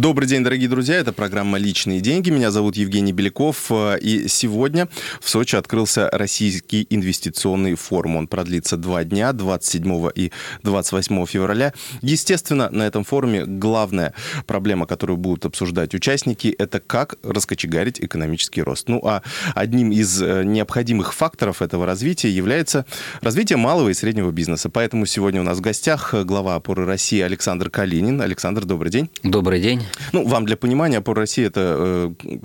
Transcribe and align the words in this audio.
Добрый 0.00 0.26
день, 0.26 0.42
дорогие 0.42 0.66
друзья. 0.66 0.94
Это 0.94 1.12
программа 1.12 1.58
«Личные 1.58 2.00
деньги». 2.00 2.30
Меня 2.30 2.50
зовут 2.50 2.74
Евгений 2.74 3.12
Беляков. 3.12 3.70
И 4.00 4.28
сегодня 4.28 4.88
в 5.20 5.28
Сочи 5.28 5.56
открылся 5.56 6.08
Российский 6.10 6.86
инвестиционный 6.88 7.74
форум. 7.74 8.16
Он 8.16 8.26
продлится 8.26 8.78
два 8.78 9.04
дня, 9.04 9.34
27 9.34 10.08
и 10.14 10.32
28 10.62 11.26
февраля. 11.26 11.74
Естественно, 12.00 12.70
на 12.70 12.84
этом 12.84 13.04
форуме 13.04 13.44
главная 13.44 14.14
проблема, 14.46 14.86
которую 14.86 15.18
будут 15.18 15.44
обсуждать 15.44 15.92
участники, 15.94 16.48
это 16.48 16.80
как 16.80 17.16
раскочегарить 17.22 18.00
экономический 18.00 18.62
рост. 18.62 18.88
Ну, 18.88 19.02
а 19.04 19.20
одним 19.54 19.92
из 19.92 20.22
э, 20.22 20.44
необходимых 20.44 21.12
факторов 21.12 21.60
этого 21.60 21.84
развития 21.84 22.30
является 22.30 22.86
развитие 23.20 23.58
малого 23.58 23.90
и 23.90 23.92
среднего 23.92 24.30
бизнеса. 24.30 24.70
Поэтому 24.70 25.04
сегодня 25.04 25.42
у 25.42 25.44
нас 25.44 25.58
в 25.58 25.60
гостях 25.60 26.14
глава 26.24 26.54
опоры 26.54 26.86
России 26.86 27.20
Александр 27.20 27.68
Калинин. 27.68 28.22
Александр, 28.22 28.64
добрый 28.64 28.90
день. 28.90 29.10
Добрый 29.22 29.60
день. 29.60 29.89
Ну, 30.12 30.26
вам 30.26 30.46
для 30.46 30.56
понимания, 30.56 30.98
Опора 30.98 31.20
России 31.20 31.44
это 31.44 32.14
э, 32.24 32.38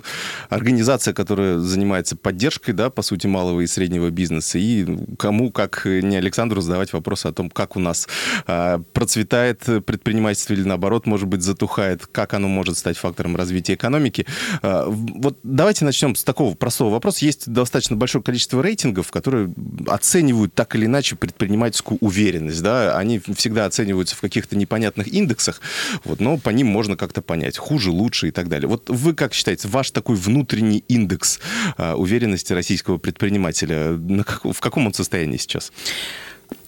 организация, 0.48 1.14
которая 1.14 1.58
занимается 1.58 2.16
поддержкой, 2.16 2.72
да, 2.72 2.90
по 2.90 3.02
сути, 3.02 3.26
малого 3.26 3.60
и 3.60 3.66
среднего 3.66 4.10
бизнеса. 4.10 4.58
И 4.58 4.86
кому, 5.18 5.50
как 5.50 5.84
не 5.84 6.16
Александру, 6.16 6.60
задавать 6.60 6.92
вопросы 6.92 7.26
о 7.26 7.32
том, 7.32 7.50
как 7.50 7.76
у 7.76 7.80
нас 7.80 8.08
э, 8.46 8.78
процветает 8.92 9.60
предпринимательство 9.84 10.52
или, 10.52 10.62
наоборот, 10.62 11.06
может 11.06 11.28
быть, 11.28 11.42
затухает, 11.42 12.06
как 12.06 12.34
оно 12.34 12.48
может 12.48 12.78
стать 12.78 12.96
фактором 12.96 13.36
развития 13.36 13.74
экономики. 13.74 14.26
Э, 14.62 14.84
вот 14.86 15.38
давайте 15.42 15.84
начнем 15.84 16.14
с 16.14 16.24
такого 16.24 16.54
простого 16.54 16.90
вопроса. 16.90 17.24
Есть 17.24 17.50
достаточно 17.50 17.96
большое 17.96 18.22
количество 18.22 18.62
рейтингов, 18.62 19.10
которые 19.10 19.52
оценивают 19.86 20.54
так 20.54 20.74
или 20.74 20.86
иначе 20.86 21.16
предпринимательскую 21.16 21.98
уверенность. 22.00 22.62
Да? 22.62 22.96
Они 22.96 23.18
всегда 23.18 23.66
оцениваются 23.66 24.16
в 24.16 24.20
каких-то 24.20 24.56
непонятных 24.56 25.08
индексах, 25.08 25.60
вот, 26.04 26.20
но 26.20 26.38
по 26.38 26.50
ним 26.50 26.66
можно 26.66 26.96
как-то 26.96 27.22
понять 27.22 27.35
понять, 27.36 27.58
хуже, 27.58 27.90
лучше 27.90 28.28
и 28.28 28.30
так 28.30 28.48
далее. 28.48 28.68
Вот 28.68 28.88
вы 28.88 29.14
как 29.14 29.34
считаете, 29.34 29.68
ваш 29.68 29.90
такой 29.90 30.16
внутренний 30.16 30.84
индекс 30.88 31.38
а, 31.76 31.94
уверенности 31.94 32.52
российского 32.52 32.98
предпринимателя, 32.98 33.90
на 33.92 34.24
как, 34.24 34.44
в 34.44 34.60
каком 34.60 34.86
он 34.86 34.94
состоянии 34.94 35.36
сейчас? 35.36 35.70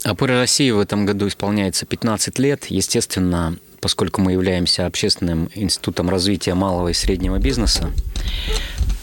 Опора 0.04 0.34
России 0.34 0.70
в 0.70 0.78
этом 0.78 1.06
году 1.06 1.26
исполняется 1.28 1.86
15 1.86 2.38
лет. 2.38 2.66
Естественно, 2.66 3.56
поскольку 3.80 4.20
мы 4.20 4.32
являемся 4.32 4.86
общественным 4.86 5.50
институтом 5.54 6.10
развития 6.10 6.54
малого 6.54 6.88
и 6.88 6.92
среднего 6.92 7.38
бизнеса, 7.38 7.90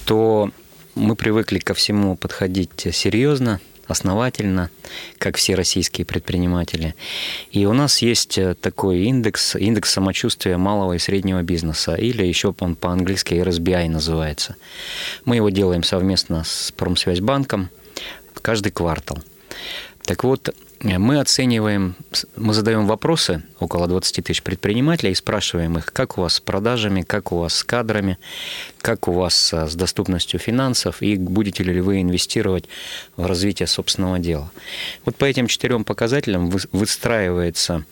то 0.06 0.52
мы 0.94 1.16
привыкли 1.16 1.60
ко 1.60 1.74
всему 1.74 2.16
подходить 2.16 2.88
серьезно, 2.94 3.60
основательно, 3.88 4.70
как 5.18 5.38
все 5.38 5.56
российские 5.56 6.06
предприниматели. 6.06 6.96
И 7.52 7.66
у 7.66 7.74
нас 7.74 8.02
есть 8.02 8.38
э, 8.38 8.56
такой 8.56 9.04
индекс, 9.04 9.56
индекс 9.56 9.92
самочувствия 9.92 10.58
малого 10.58 10.94
и 10.94 11.00
среднего 11.00 11.42
бизнеса, 11.42 11.96
или 11.96 12.26
еще 12.26 12.54
он 12.60 12.76
по-английски 12.76 13.34
RSBI 13.34 13.90
называется. 13.90 14.56
Мы 15.26 15.38
его 15.38 15.50
делаем 15.50 15.84
совместно 15.84 16.44
с 16.44 16.72
Промсвязьбанком 16.72 17.70
каждый 18.42 18.72
квартал. 18.72 19.20
Так 20.04 20.24
вот, 20.24 20.54
мы 20.82 21.20
оцениваем, 21.20 21.96
мы 22.36 22.54
задаем 22.54 22.86
вопросы 22.86 23.44
около 23.60 23.88
20 23.88 24.26
тысяч 24.26 24.42
предпринимателей 24.42 25.12
и 25.12 25.16
спрашиваем 25.16 25.78
их, 25.78 25.94
как 25.94 26.18
у 26.18 26.22
вас 26.22 26.36
с 26.36 26.40
продажами, 26.40 27.02
как 27.02 27.32
у 27.32 27.38
вас 27.38 27.56
с 27.56 27.64
кадрами, 27.64 28.18
как 28.82 29.08
у 29.08 29.14
вас 29.14 29.54
с 29.54 29.76
доступностью 29.76 30.40
финансов 30.40 31.02
и 31.02 31.16
будете 31.16 31.64
ли 31.64 31.80
вы 31.80 32.02
инвестировать 32.02 32.66
в 33.16 33.26
развитие 33.26 33.68
собственного 33.68 34.20
дела. 34.20 34.52
Вот 35.06 35.16
по 35.16 35.26
этим 35.26 35.48
четырем 35.48 35.86
показателям 35.86 36.50
выстраивается 36.72 37.86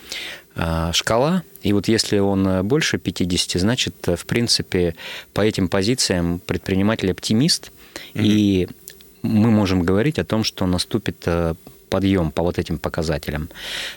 а, 0.56 0.92
шкала, 0.94 1.44
и 1.62 1.74
вот 1.74 1.88
если 1.88 2.20
он 2.20 2.68
больше 2.68 2.98
50, 2.98 3.62
значит, 3.62 3.96
в 4.06 4.26
принципе, 4.26 4.96
по 5.34 5.42
этим 5.42 5.70
позициям 5.70 6.40
предприниматель 6.40 7.12
оптимист, 7.12 7.72
mm-hmm. 8.14 8.22
и 8.24 8.68
мы 9.24 9.52
можем 9.52 9.84
говорить 9.84 10.20
о 10.20 10.26
том, 10.26 10.44
что 10.44 10.68
наступит 10.68 11.24
э, 11.26 11.56
подъем 11.94 12.32
по 12.32 12.42
вот 12.42 12.58
этим 12.58 12.80
показателям. 12.80 13.50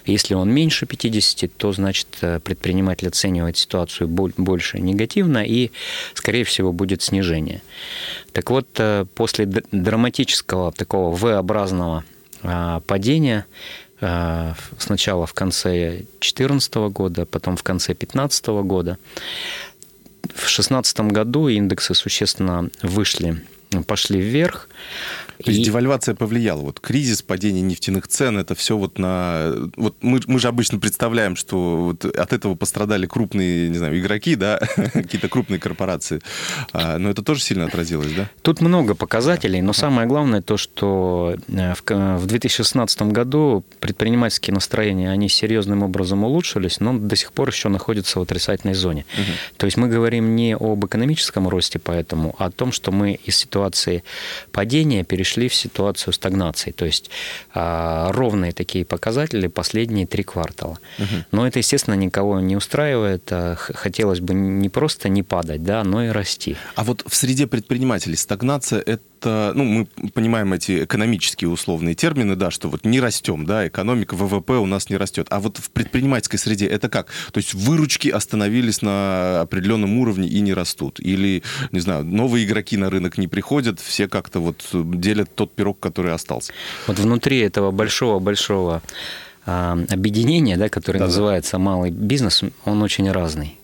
Если 0.04 0.34
он 0.34 0.50
меньше 0.50 0.84
50, 0.84 1.50
то, 1.56 1.72
значит, 1.72 2.08
э, 2.20 2.40
предприниматель 2.40 3.08
оценивает 3.08 3.56
ситуацию 3.56 4.06
больше 4.08 4.78
негативно 4.78 5.42
и, 5.42 5.70
скорее 6.12 6.44
всего, 6.44 6.72
будет 6.72 7.00
снижение. 7.00 7.62
Так 8.32 8.50
вот, 8.50 8.66
э, 8.76 9.06
после 9.14 9.46
драматического 9.46 10.72
такого 10.72 11.16
V-образного 11.16 12.04
а, 12.42 12.80
падения 12.80 13.46
э, 14.02 14.52
сначала 14.78 15.24
в 15.24 15.32
конце 15.32 16.02
2014 16.20 16.74
года, 16.92 17.24
потом 17.24 17.56
в 17.56 17.62
конце 17.62 17.94
2015 17.94 18.46
года. 18.62 18.98
В 20.22 20.44
2016 20.44 21.00
году 21.12 21.48
индексы 21.48 21.94
существенно 21.94 22.68
вышли, 22.82 23.42
пошли 23.86 24.20
вверх. 24.20 24.68
То 25.42 25.50
есть 25.50 25.62
и... 25.62 25.64
девальвация 25.64 26.14
повлияла. 26.14 26.60
Вот 26.60 26.80
кризис, 26.80 27.22
падение 27.22 27.62
нефтяных 27.62 28.08
цен, 28.08 28.38
это 28.38 28.54
все 28.54 28.76
вот 28.76 28.98
на... 28.98 29.52
Вот 29.76 29.96
мы, 30.00 30.20
мы 30.26 30.38
же 30.38 30.48
обычно 30.48 30.78
представляем, 30.78 31.36
что 31.36 31.76
вот 31.76 32.04
от 32.04 32.32
этого 32.32 32.54
пострадали 32.54 33.06
крупные, 33.06 33.68
не 33.68 33.78
знаю, 33.78 33.98
игроки, 33.98 34.36
да, 34.36 34.58
какие-то 34.76 35.28
крупные 35.28 35.58
корпорации. 35.58 36.20
А, 36.72 36.98
но 36.98 37.10
это 37.10 37.22
тоже 37.22 37.42
сильно 37.42 37.66
отразилось, 37.66 38.12
да? 38.12 38.30
Тут 38.42 38.60
много 38.60 38.94
показателей, 38.94 39.60
но 39.62 39.72
самое 39.72 40.08
главное 40.08 40.42
то, 40.42 40.56
что 40.56 41.36
э, 41.48 41.74
в 41.84 42.26
2016 42.26 43.02
году 43.02 43.64
предпринимательские 43.80 44.54
настроения, 44.54 45.10
они 45.10 45.28
серьезным 45.28 45.82
образом 45.82 46.24
улучшились, 46.24 46.80
но 46.80 46.98
до 46.98 47.16
сих 47.16 47.32
пор 47.32 47.48
еще 47.50 47.68
находятся 47.68 48.18
в 48.18 48.22
отрицательной 48.22 48.74
зоне. 48.74 49.04
Угу. 49.14 49.32
То 49.58 49.66
есть 49.66 49.76
мы 49.76 49.88
говорим 49.88 50.36
не 50.36 50.56
об 50.56 50.84
экономическом 50.86 51.48
росте 51.48 51.78
поэтому, 51.78 52.34
а 52.38 52.46
о 52.46 52.50
том, 52.50 52.72
что 52.72 52.92
мы 52.92 53.18
из 53.24 53.36
ситуации 53.36 54.02
падения 54.52 55.04
перешли 55.04 55.25
перешли 55.26 55.48
в 55.48 55.54
ситуацию 55.54 56.12
стагнации, 56.12 56.70
то 56.70 56.84
есть 56.84 57.10
а, 57.52 58.12
ровные 58.12 58.52
такие 58.52 58.84
показатели 58.84 59.48
последние 59.48 60.06
три 60.06 60.22
квартала. 60.22 60.78
Угу. 60.98 61.24
Но 61.32 61.46
это, 61.46 61.58
естественно, 61.58 61.94
никого 61.94 62.40
не 62.40 62.56
устраивает. 62.56 63.28
А, 63.32 63.56
хотелось 63.56 64.20
бы 64.20 64.34
не 64.34 64.68
просто 64.68 65.08
не 65.08 65.22
падать, 65.22 65.64
да, 65.64 65.82
но 65.84 66.04
и 66.04 66.08
расти. 66.08 66.56
А 66.76 66.84
вот 66.84 67.02
в 67.06 67.14
среде 67.14 67.46
предпринимателей 67.46 68.16
стагнация– 68.16 68.80
это 68.86 69.02
это, 69.26 69.52
ну, 69.54 69.64
мы 69.64 70.10
понимаем 70.10 70.52
эти 70.52 70.84
экономические 70.84 71.50
условные 71.50 71.94
термины, 71.94 72.36
да, 72.36 72.50
что 72.50 72.68
вот 72.68 72.84
не 72.84 73.00
растем, 73.00 73.46
да, 73.46 73.66
экономика, 73.66 74.14
ВВП 74.14 74.54
у 74.54 74.66
нас 74.66 74.90
не 74.90 74.96
растет. 74.96 75.26
А 75.30 75.40
вот 75.40 75.58
в 75.58 75.70
предпринимательской 75.70 76.38
среде 76.38 76.66
это 76.66 76.88
как? 76.88 77.08
То 77.32 77.38
есть 77.38 77.54
выручки 77.54 78.08
остановились 78.08 78.82
на 78.82 79.40
определенном 79.40 79.98
уровне 79.98 80.28
и 80.28 80.40
не 80.40 80.54
растут? 80.54 81.00
Или, 81.00 81.42
не 81.72 81.80
знаю, 81.80 82.04
новые 82.04 82.44
игроки 82.44 82.76
на 82.76 82.90
рынок 82.90 83.18
не 83.18 83.28
приходят, 83.28 83.80
все 83.80 84.08
как-то 84.08 84.40
вот 84.40 84.68
делят 85.16 85.34
тот 85.34 85.52
пирог, 85.52 85.80
который 85.80 86.12
остался? 86.12 86.52
Вот 86.86 86.98
внутри 86.98 87.40
этого 87.40 87.70
большого-большого 87.70 88.82
а, 89.46 89.78
объединения, 89.90 90.56
да, 90.56 90.68
которое 90.68 90.98
да, 90.98 91.06
называется 91.06 91.58
малый 91.58 91.90
бизнес, 91.90 92.42
он 92.64 92.82
очень 92.82 93.10
разный. 93.10 93.58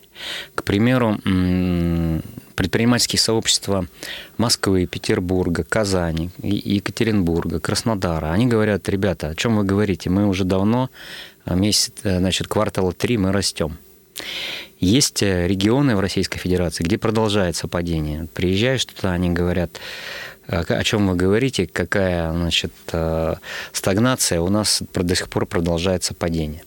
К 0.54 0.62
примеру, 0.62 1.18
предпринимательские 2.54 3.18
сообщества 3.18 3.86
Москвы, 4.36 4.86
Петербурга, 4.86 5.64
Казани, 5.64 6.30
Екатеринбурга, 6.42 7.58
Краснодара, 7.58 8.30
они 8.30 8.46
говорят, 8.46 8.88
ребята, 8.88 9.28
о 9.28 9.34
чем 9.34 9.56
вы 9.56 9.64
говорите? 9.64 10.10
Мы 10.10 10.28
уже 10.28 10.44
давно, 10.44 10.90
а, 11.44 11.54
месяц, 11.56 11.92
э, 12.04 12.18
значит, 12.18 12.46
квартала 12.46 12.92
три 12.92 13.18
мы 13.18 13.32
растем. 13.32 13.78
Есть 14.78 15.22
э, 15.22 15.46
регионы 15.48 15.96
в 15.96 16.00
Российской 16.00 16.38
Федерации, 16.38 16.84
где 16.84 16.98
продолжается 16.98 17.66
падение. 17.66 18.28
Приезжаешь 18.34 18.84
туда, 18.84 19.12
они 19.12 19.30
говорят, 19.30 19.80
о 20.52 20.84
чем 20.84 21.08
вы 21.08 21.16
говорите, 21.16 21.66
какая 21.66 22.32
значит, 22.32 22.72
э, 22.92 23.34
стагнация, 23.72 24.40
у 24.40 24.48
нас 24.48 24.82
до 24.94 25.14
сих 25.14 25.28
пор 25.28 25.46
продолжается 25.46 26.14
падение. 26.14 26.62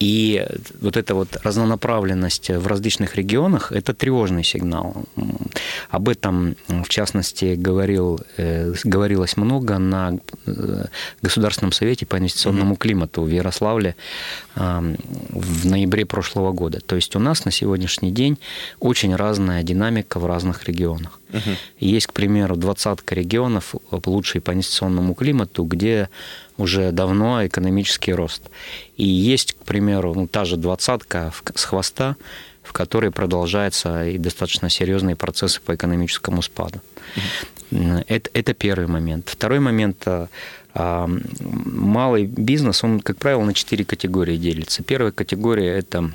И 0.00 0.46
вот 0.80 0.96
эта 0.96 1.14
вот 1.14 1.36
разнонаправленность 1.42 2.50
в 2.50 2.66
различных 2.68 3.16
регионах– 3.16 3.72
это 3.72 3.94
тревожный 3.94 4.44
сигнал. 4.44 5.04
Об 5.90 6.08
этом, 6.08 6.54
в 6.68 6.88
частности, 6.88 7.56
говорил, 7.56 8.20
э, 8.36 8.74
говорилось 8.84 9.36
много 9.36 9.78
на 9.78 10.18
э, 10.46 10.84
Государственном 11.22 11.72
совете 11.72 12.06
по 12.06 12.16
инвестиционному 12.16 12.76
климату 12.76 13.22
в 13.22 13.28
Ярославле 13.28 13.96
в 14.54 15.66
ноябре 15.66 16.04
прошлого 16.04 16.52
года. 16.52 16.80
То 16.80 16.96
есть 16.96 17.14
у 17.16 17.18
нас 17.18 17.44
на 17.44 17.52
сегодняшний 17.52 18.10
день 18.10 18.38
очень 18.80 19.14
разная 19.14 19.62
динамика 19.62 20.18
в 20.18 20.26
разных 20.26 20.64
регионах. 20.68 21.17
Угу. 21.32 21.50
Есть, 21.80 22.06
к 22.06 22.12
примеру, 22.12 22.56
двадцатка 22.56 23.14
регионов, 23.14 23.74
лучшие 23.90 24.40
по 24.40 24.52
инвестиционному 24.52 25.14
климату, 25.14 25.64
где 25.64 26.08
уже 26.56 26.90
давно 26.92 27.46
экономический 27.46 28.14
рост. 28.14 28.42
И 28.96 29.06
есть, 29.06 29.52
к 29.52 29.64
примеру, 29.64 30.14
ну, 30.14 30.26
та 30.26 30.44
же 30.44 30.56
двадцатка 30.56 31.32
с 31.54 31.64
хвоста, 31.64 32.16
в 32.62 32.72
которой 32.72 33.10
продолжаются 33.10 34.06
и 34.06 34.18
достаточно 34.18 34.68
серьезные 34.68 35.16
процессы 35.16 35.60
по 35.60 35.74
экономическому 35.74 36.42
спаду. 36.42 36.80
Это, 37.70 38.30
это 38.32 38.54
первый 38.54 38.86
момент. 38.86 39.28
Второй 39.28 39.60
момент 39.60 40.06
малый 40.74 42.26
бизнес, 42.26 42.84
он, 42.84 43.00
как 43.00 43.16
правило, 43.16 43.42
на 43.42 43.54
четыре 43.54 43.84
категории 43.84 44.36
делится. 44.36 44.82
Первая 44.82 45.12
категория– 45.12 45.72
это 45.78 46.12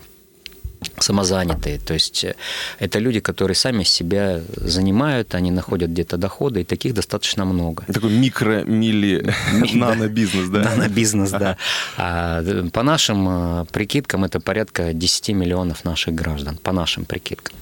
самозанятые, 0.99 1.79
то 1.79 1.93
есть 1.93 2.23
э, 2.23 2.35
это 2.79 2.99
люди, 2.99 3.19
которые 3.19 3.55
сами 3.55 3.83
себя 3.83 4.41
занимают, 4.55 5.35
они 5.35 5.51
находят 5.51 5.91
где-то 5.91 6.17
доходы, 6.17 6.61
и 6.61 6.63
таких 6.63 6.93
достаточно 6.93 7.45
много. 7.45 7.83
Такой 7.85 8.11
микро, 8.11 8.63
мили, 8.63 9.33
нано-бизнес, 9.73 10.49
да? 10.49 10.63
Нано-бизнес, 10.63 11.31
да. 11.31 11.57
А, 11.97 12.43
по 12.71 12.83
нашим 12.83 13.27
э, 13.29 13.65
прикидкам 13.71 14.25
это 14.25 14.39
порядка 14.39 14.93
10 14.93 15.29
миллионов 15.29 15.83
наших 15.85 16.15
граждан, 16.15 16.57
по 16.57 16.71
нашим 16.71 17.05
прикидкам. 17.05 17.55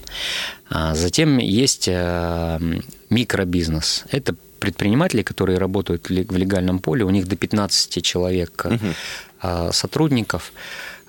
А 0.69 0.95
затем 0.95 1.37
есть 1.37 1.87
э, 1.87 2.59
микробизнес. 3.09 4.05
Это 4.11 4.35
предприниматели, 4.59 5.23
которые 5.23 5.57
работают 5.57 6.09
в 6.09 6.37
легальном 6.37 6.79
поле, 6.79 7.03
у 7.03 7.09
них 7.09 7.27
до 7.27 7.35
15 7.35 8.03
человек 8.03 8.65
угу. 8.65 9.73
сотрудников. 9.73 10.53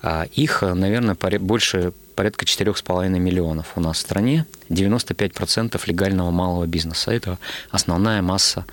А 0.03 0.27
их, 0.33 0.63
наверное, 0.63 1.15
больше 1.15 1.93
порядка 2.17 2.45
4,5 2.45 3.09
миллионов 3.09 3.73
у 3.77 3.81
нас 3.81 3.99
в 3.99 4.01
стране. 4.01 4.47
95% 4.69 5.81
легального 5.87 6.31
малого 6.31 6.67
бизнеса. 6.67 7.13
Это 7.13 7.39
основная 7.71 8.21
масса 8.21 8.67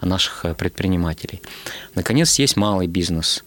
наших 0.00 0.44
э, 0.44 0.54
предпринимателей. 0.54 1.42
Наконец, 1.94 2.38
есть 2.38 2.56
малый 2.56 2.86
бизнес. 2.86 3.44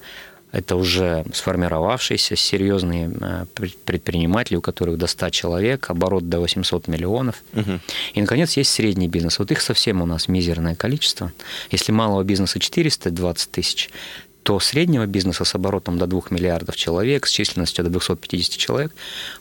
Это 0.52 0.76
уже 0.76 1.26
сформировавшиеся 1.34 2.36
серьезные 2.36 3.12
э, 3.20 3.46
предприниматели, 3.86 4.56
у 4.56 4.62
которых 4.62 5.00
до 5.00 5.08
100 5.08 5.32
человек, 5.32 5.90
оборот 5.90 6.30
до 6.30 6.40
800 6.40 6.88
миллионов. 6.88 7.42
Угу. 7.54 7.80
И, 8.14 8.22
наконец, 8.22 8.56
есть 8.56 8.72
средний 8.72 9.08
бизнес. 9.08 9.40
Вот 9.40 9.50
их 9.52 9.62
совсем 9.62 10.04
у 10.04 10.06
нас 10.06 10.28
мизерное 10.28 10.76
количество. 10.76 11.32
Если 11.72 11.92
малого 11.92 12.24
бизнеса 12.24 12.60
420 12.60 13.52
тысяч, 13.52 13.90
то 14.44 14.60
среднего 14.60 15.06
бизнеса 15.06 15.46
с 15.46 15.56
оборотом 15.56 15.98
до 15.98 16.06
2 16.06 16.22
миллиардов 16.30 16.76
человек, 16.76 17.26
с 17.26 17.32
численностью 17.32 17.84
до 17.84 17.90
250 17.92 18.58
человек, 18.58 18.92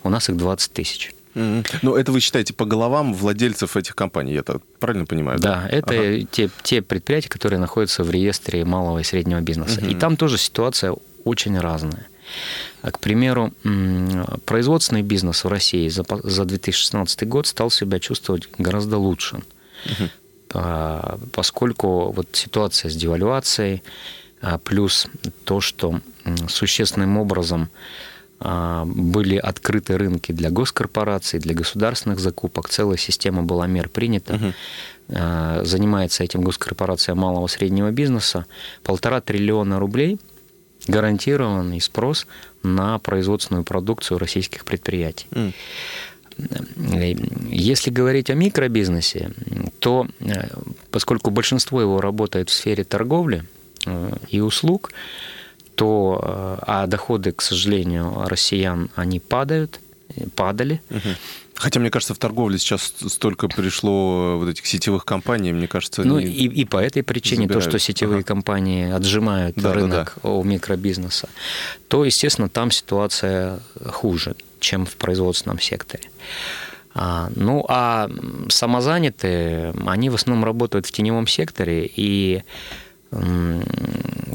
у 0.02 0.08
нас 0.08 0.28
их 0.28 0.37
20 0.37 0.72
тысяч. 0.72 1.12
Mm-hmm. 1.34 1.78
Ну, 1.82 1.96
это 1.96 2.12
вы 2.12 2.20
считаете 2.20 2.52
по 2.52 2.64
головам 2.64 3.14
владельцев 3.14 3.76
этих 3.76 3.94
компаний, 3.94 4.34
я 4.34 4.43
так 4.43 4.62
правильно 4.78 5.06
понимаю? 5.06 5.38
Да, 5.38 5.62
да? 5.62 5.69
это 5.69 5.94
ага. 5.94 6.26
те, 6.31 6.50
те 6.62 6.82
предприятия, 6.82 7.28
которые 7.28 7.58
находятся 7.58 8.04
в 8.04 8.10
реестре 8.10 8.64
малого 8.64 8.99
и 8.99 9.02
среднего 9.02 9.40
бизнеса. 9.40 9.81
Mm-hmm. 9.81 9.90
И 9.93 9.94
там 9.94 10.16
тоже 10.16 10.38
ситуация 10.38 10.94
очень 11.25 11.58
разная. 11.58 12.06
А, 12.82 12.90
к 12.90 12.98
примеру, 12.98 13.52
производственный 14.44 15.02
бизнес 15.02 15.44
в 15.44 15.48
России 15.48 15.88
за, 15.88 16.05
за 16.22 16.44
2016 16.44 17.26
год 17.28 17.46
стал 17.46 17.70
себя 17.70 17.98
чувствовать 17.98 18.48
гораздо 18.58 18.98
лучше, 18.98 19.43
угу. 19.87 20.58
поскольку 21.32 22.12
вот 22.12 22.28
ситуация 22.32 22.90
с 22.90 22.94
девальвацией, 22.94 23.82
плюс 24.64 25.06
то, 25.44 25.60
что 25.60 26.00
существенным 26.48 27.18
образом 27.18 27.68
а, 28.40 28.84
были 28.84 29.36
открыты 29.36 29.96
рынки 29.96 30.32
для 30.32 30.50
госкорпораций, 30.50 31.38
для 31.38 31.54
государственных 31.54 32.18
закупок, 32.18 32.68
целая 32.68 32.96
система 32.96 33.42
была 33.42 33.66
мер 33.66 33.88
принята. 33.88 34.34
Угу. 34.34 34.52
Занимается 35.64 36.24
этим 36.24 36.42
госкорпорация 36.42 37.14
малого 37.14 37.46
и 37.46 37.50
среднего 37.50 37.90
бизнеса. 37.90 38.46
Полтора 38.82 39.20
триллиона 39.20 39.78
рублей 39.78 40.18
гарантированный 40.86 41.80
спрос 41.80 42.26
на 42.62 42.98
производственную 42.98 43.64
продукцию 43.64 44.18
российских 44.18 44.64
предприятий. 44.64 45.26
Mm. 45.30 45.52
Если 47.50 47.90
говорить 47.90 48.30
о 48.30 48.34
микробизнесе, 48.34 49.30
то 49.80 50.06
э, 50.20 50.48
поскольку 50.90 51.30
большинство 51.30 51.80
его 51.80 52.00
работает 52.00 52.48
в 52.48 52.52
сфере 52.52 52.84
торговли, 52.84 53.44
и 54.29 54.40
услуг, 54.40 54.93
то, 55.75 56.20
э, 56.23 56.58
а 56.67 56.87
доходы, 56.87 57.32
к 57.32 57.43
сожалению, 57.43 58.25
россиян, 58.26 58.90
они 58.94 59.20
падают, 59.20 59.81
падали. 60.34 60.81
Хотя, 61.55 61.81
мне 61.81 61.90
кажется, 61.90 62.14
в 62.14 62.19
торговле 62.19 62.58
сейчас 62.58 62.93
столько 63.06 63.46
пришло 63.46 64.38
вот 64.38 64.49
этих 64.49 64.67
сетевых 64.67 65.05
компаний, 65.05 65.52
мне 65.52 65.69
кажется... 65.69 66.02
Ну, 66.02 66.19
и, 66.19 66.26
и 66.26 66.64
по 66.64 66.79
этой 66.79 67.02
причине, 67.02 67.43
забирают. 67.43 67.64
то, 67.64 67.70
что 67.70 67.79
сетевые 67.79 68.19
ага. 68.19 68.26
компании 68.26 68.90
отжимают 68.90 69.55
да, 69.56 69.73
рынок 69.73 70.12
да, 70.17 70.20
да. 70.23 70.29
у 70.31 70.43
микробизнеса, 70.43 71.29
то, 71.88 72.05
естественно, 72.05 72.49
там 72.49 72.70
ситуация 72.70 73.61
хуже, 73.87 74.34
чем 74.61 74.87
в 74.87 74.96
производственном 74.96 75.61
секторе. 75.61 76.05
А, 76.94 77.31
ну, 77.37 77.64
а 77.69 78.11
самозанятые, 78.49 79.75
они 79.87 80.11
в 80.11 80.14
основном 80.14 80.44
работают 80.44 80.87
в 80.87 80.93
теневом 80.93 81.26
секторе, 81.26 81.90
и 81.94 82.43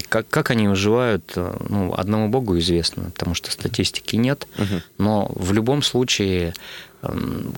как, 0.10 0.28
как 0.30 0.52
они 0.52 0.68
выживают, 0.68 1.34
э, 1.36 1.58
ну, 1.70 1.94
одному 1.94 2.30
Богу 2.30 2.58
известно, 2.60 3.12
потому 3.12 3.34
что 3.34 3.52
статистики 3.52 4.16
нет. 4.16 4.48
Угу. 4.58 4.82
Но 5.00 5.32
в 5.36 5.52
любом 5.52 5.82
случае 5.82 6.54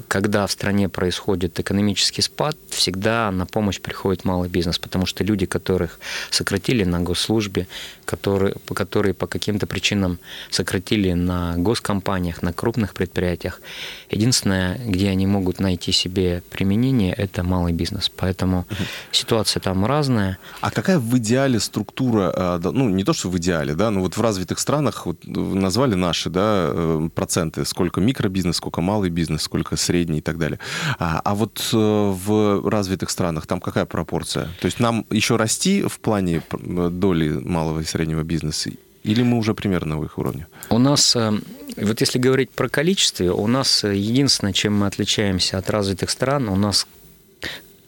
когда 0.08 0.46
в 0.46 0.52
стране 0.52 0.90
происходит 0.90 1.60
экономический 1.60 2.22
спад, 2.22 2.58
всегда 2.70 3.32
на 3.32 3.46
помощь 3.46 3.80
приходит 3.80 4.26
малый 4.26 4.50
бизнес, 4.50 4.78
потому 4.78 5.06
что 5.06 5.24
люди, 5.24 5.46
которых 5.46 6.00
сократили 6.30 6.84
на 6.84 7.00
госслужбе, 7.00 7.68
которые, 8.06 8.56
которые 8.74 9.14
по 9.14 9.28
каким-то 9.28 9.66
причинам 9.66 10.20
сократили 10.50 11.14
на 11.14 11.56
госкомпаниях, 11.58 12.42
на 12.42 12.52
крупных 12.52 12.94
предприятиях, 12.94 13.62
единственное, 14.10 14.78
где 14.78 15.10
они 15.10 15.26
могут 15.26 15.60
найти 15.60 15.94
себе 15.94 16.44
применение, 16.50 17.14
это 17.14 17.44
малый 17.44 17.72
бизнес. 17.72 18.10
Поэтому 18.10 18.60
угу. 18.70 18.84
ситуация 19.12 19.62
там 19.62 19.86
разная. 19.86 20.38
А 20.60 20.70
какая 20.70 21.00
в 21.00 21.18
идеале 21.18 21.60
структура, 21.60 22.34
а, 22.36 22.60
ну 22.60 22.90
не 22.90 23.04
то, 23.06 23.14
что 23.14 23.30
в 23.30 23.38
идеале, 23.38 23.74
да, 23.74 23.90
но 23.90 24.02
вот 24.02 24.18
в 24.18 24.22
развитых 24.22 24.60
странах, 24.60 25.06
вот 25.06 25.26
назвали 25.26 25.96
наши 25.96 26.30
да, 26.30 26.72
э, 26.74 27.10
проценты, 27.16 27.64
сколько 27.64 28.02
микробизнес, 28.02 28.58
сколько 28.58 28.82
малый 28.82 29.10
бизнес, 29.10 29.29
бизнес, 29.30 29.44
сколько 29.44 29.78
средний 29.78 30.18
и 30.18 30.22
так 30.22 30.38
далее. 30.38 30.60
А, 31.00 31.22
а 31.24 31.34
вот 31.34 31.70
э, 31.74 31.78
в 31.78 32.70
развитых 32.70 33.10
странах 33.10 33.46
там 33.46 33.60
какая 33.60 33.86
пропорция? 33.86 34.46
То 34.60 34.68
есть 34.68 34.80
нам 34.80 35.06
еще 35.12 35.36
расти 35.36 35.84
в 35.84 36.00
плане 36.00 36.42
э, 36.52 36.90
доли 36.92 37.30
малого 37.30 37.82
и 37.82 37.86
среднего 37.86 38.24
бизнеса? 38.24 38.72
Или 39.04 39.24
мы 39.24 39.38
уже 39.38 39.54
примерно 39.54 39.98
в 39.98 40.06
их 40.06 40.18
уровне? 40.18 40.46
У 40.70 40.80
нас, 40.80 41.16
э, 41.16 41.32
вот 41.78 42.02
если 42.02 42.20
говорить 42.20 42.50
про 42.50 42.70
количество, 42.70 43.34
у 43.34 43.48
нас 43.48 43.84
единственное, 43.84 44.54
чем 44.54 44.74
мы 44.80 44.88
отличаемся 44.88 45.58
от 45.58 45.70
развитых 45.70 46.10
стран, 46.10 46.50
у 46.50 46.56
нас 46.56 46.88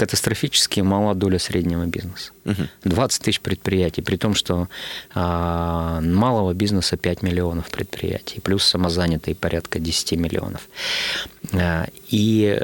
катастрофически 0.01 0.79
мала 0.79 1.13
доля 1.13 1.37
среднего 1.37 1.85
бизнеса. 1.85 2.31
Угу. 2.45 2.63
20 2.85 3.21
тысяч 3.21 3.39
предприятий, 3.39 4.01
при 4.01 4.17
том, 4.17 4.33
что 4.33 4.67
а, 5.13 6.01
малого 6.01 6.53
бизнеса 6.53 6.97
5 6.97 7.21
миллионов 7.21 7.69
предприятий, 7.69 8.39
плюс 8.41 8.63
самозанятые 8.63 9.35
порядка 9.35 9.77
10 9.77 10.13
миллионов. 10.13 10.67
А, 11.53 11.85
и 12.09 12.59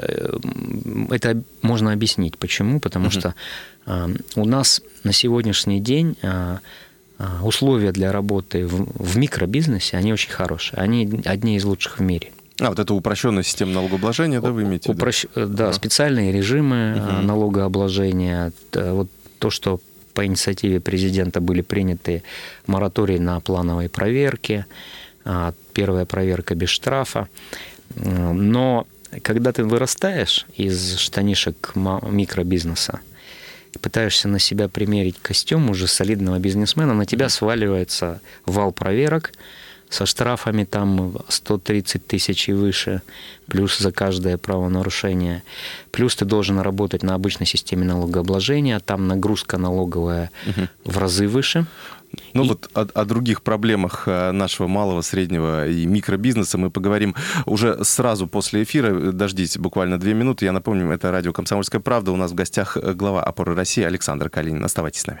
это 1.10 1.40
можно 1.62 1.92
объяснить. 1.92 2.36
Почему? 2.38 2.80
Потому 2.80 3.06
угу. 3.06 3.12
что 3.12 3.34
а, 3.86 4.10
у 4.34 4.44
нас 4.44 4.82
на 5.04 5.12
сегодняшний 5.12 5.78
день 5.78 6.16
а, 6.22 6.58
а 7.18 7.40
условия 7.44 7.92
для 7.92 8.10
работы 8.10 8.66
в, 8.66 9.12
в 9.12 9.16
микробизнесе, 9.16 9.96
они 9.96 10.12
очень 10.12 10.32
хорошие. 10.32 10.80
Они 10.80 11.22
одни 11.24 11.54
из 11.54 11.64
лучших 11.64 12.00
в 12.00 12.02
мире. 12.02 12.32
А, 12.60 12.70
вот 12.70 12.78
это 12.78 12.92
упрощенная 12.94 13.42
система 13.42 13.72
налогообложения, 13.72 14.40
да, 14.40 14.50
вы 14.50 14.62
имеете 14.62 14.90
Упрощ... 14.90 15.26
да? 15.34 15.46
да, 15.46 15.72
специальные 15.72 16.32
режимы 16.32 16.94
угу. 16.96 17.22
налогообложения. 17.22 18.52
Вот 18.72 19.08
то, 19.38 19.50
что 19.50 19.80
по 20.14 20.26
инициативе 20.26 20.80
президента 20.80 21.40
были 21.40 21.60
приняты 21.60 22.24
моратории 22.66 23.18
на 23.18 23.38
плановые 23.40 23.88
проверки, 23.88 24.66
а, 25.24 25.54
первая 25.72 26.04
проверка 26.06 26.54
без 26.54 26.70
штрафа. 26.70 27.28
Но 27.94 28.86
когда 29.22 29.52
ты 29.52 29.64
вырастаешь 29.64 30.46
из 30.54 30.96
штанишек 30.96 31.72
микробизнеса, 31.76 33.00
пытаешься 33.80 34.28
на 34.28 34.38
себя 34.38 34.68
примерить 34.68 35.16
костюм 35.20 35.70
уже 35.70 35.86
солидного 35.86 36.38
бизнесмена, 36.38 36.94
на 36.94 37.06
тебя 37.06 37.28
сваливается 37.28 38.20
вал 38.44 38.72
проверок, 38.72 39.32
со 39.88 40.06
штрафами 40.06 40.64
там 40.64 41.16
130 41.28 42.06
тысяч 42.06 42.48
и 42.48 42.52
выше, 42.52 43.02
плюс 43.46 43.78
за 43.78 43.92
каждое 43.92 44.36
правонарушение. 44.36 45.42
Плюс 45.90 46.16
ты 46.16 46.24
должен 46.24 46.58
работать 46.60 47.02
на 47.02 47.14
обычной 47.14 47.46
системе 47.46 47.84
налогообложения, 47.84 48.80
там 48.80 49.06
нагрузка 49.06 49.58
налоговая 49.58 50.30
угу. 50.46 50.68
в 50.84 50.98
разы 50.98 51.26
выше. 51.28 51.66
Ну 52.34 52.44
и... 52.44 52.48
вот 52.48 52.70
о, 52.74 52.86
о 52.94 53.04
других 53.04 53.42
проблемах 53.42 54.04
э, 54.06 54.32
нашего 54.32 54.66
малого, 54.66 55.02
среднего 55.02 55.68
и 55.68 55.86
микробизнеса 55.86 56.58
мы 56.58 56.70
поговорим 56.70 57.14
уже 57.46 57.84
сразу 57.84 58.26
после 58.26 58.62
эфира. 58.62 59.12
Дождитесь 59.12 59.58
буквально 59.58 59.98
две 59.98 60.14
минуты. 60.14 60.44
Я 60.44 60.52
напомню, 60.52 60.90
это 60.90 61.10
радио 61.10 61.32
«Комсомольская 61.32 61.80
правда». 61.80 62.12
У 62.12 62.16
нас 62.16 62.30
в 62.30 62.34
гостях 62.34 62.76
э, 62.76 62.92
глава 62.94 63.22
опоры 63.22 63.54
России 63.54 63.84
Александр 63.84 64.30
Калинин. 64.30 64.64
Оставайтесь 64.64 65.02
с 65.02 65.06
нами. 65.06 65.20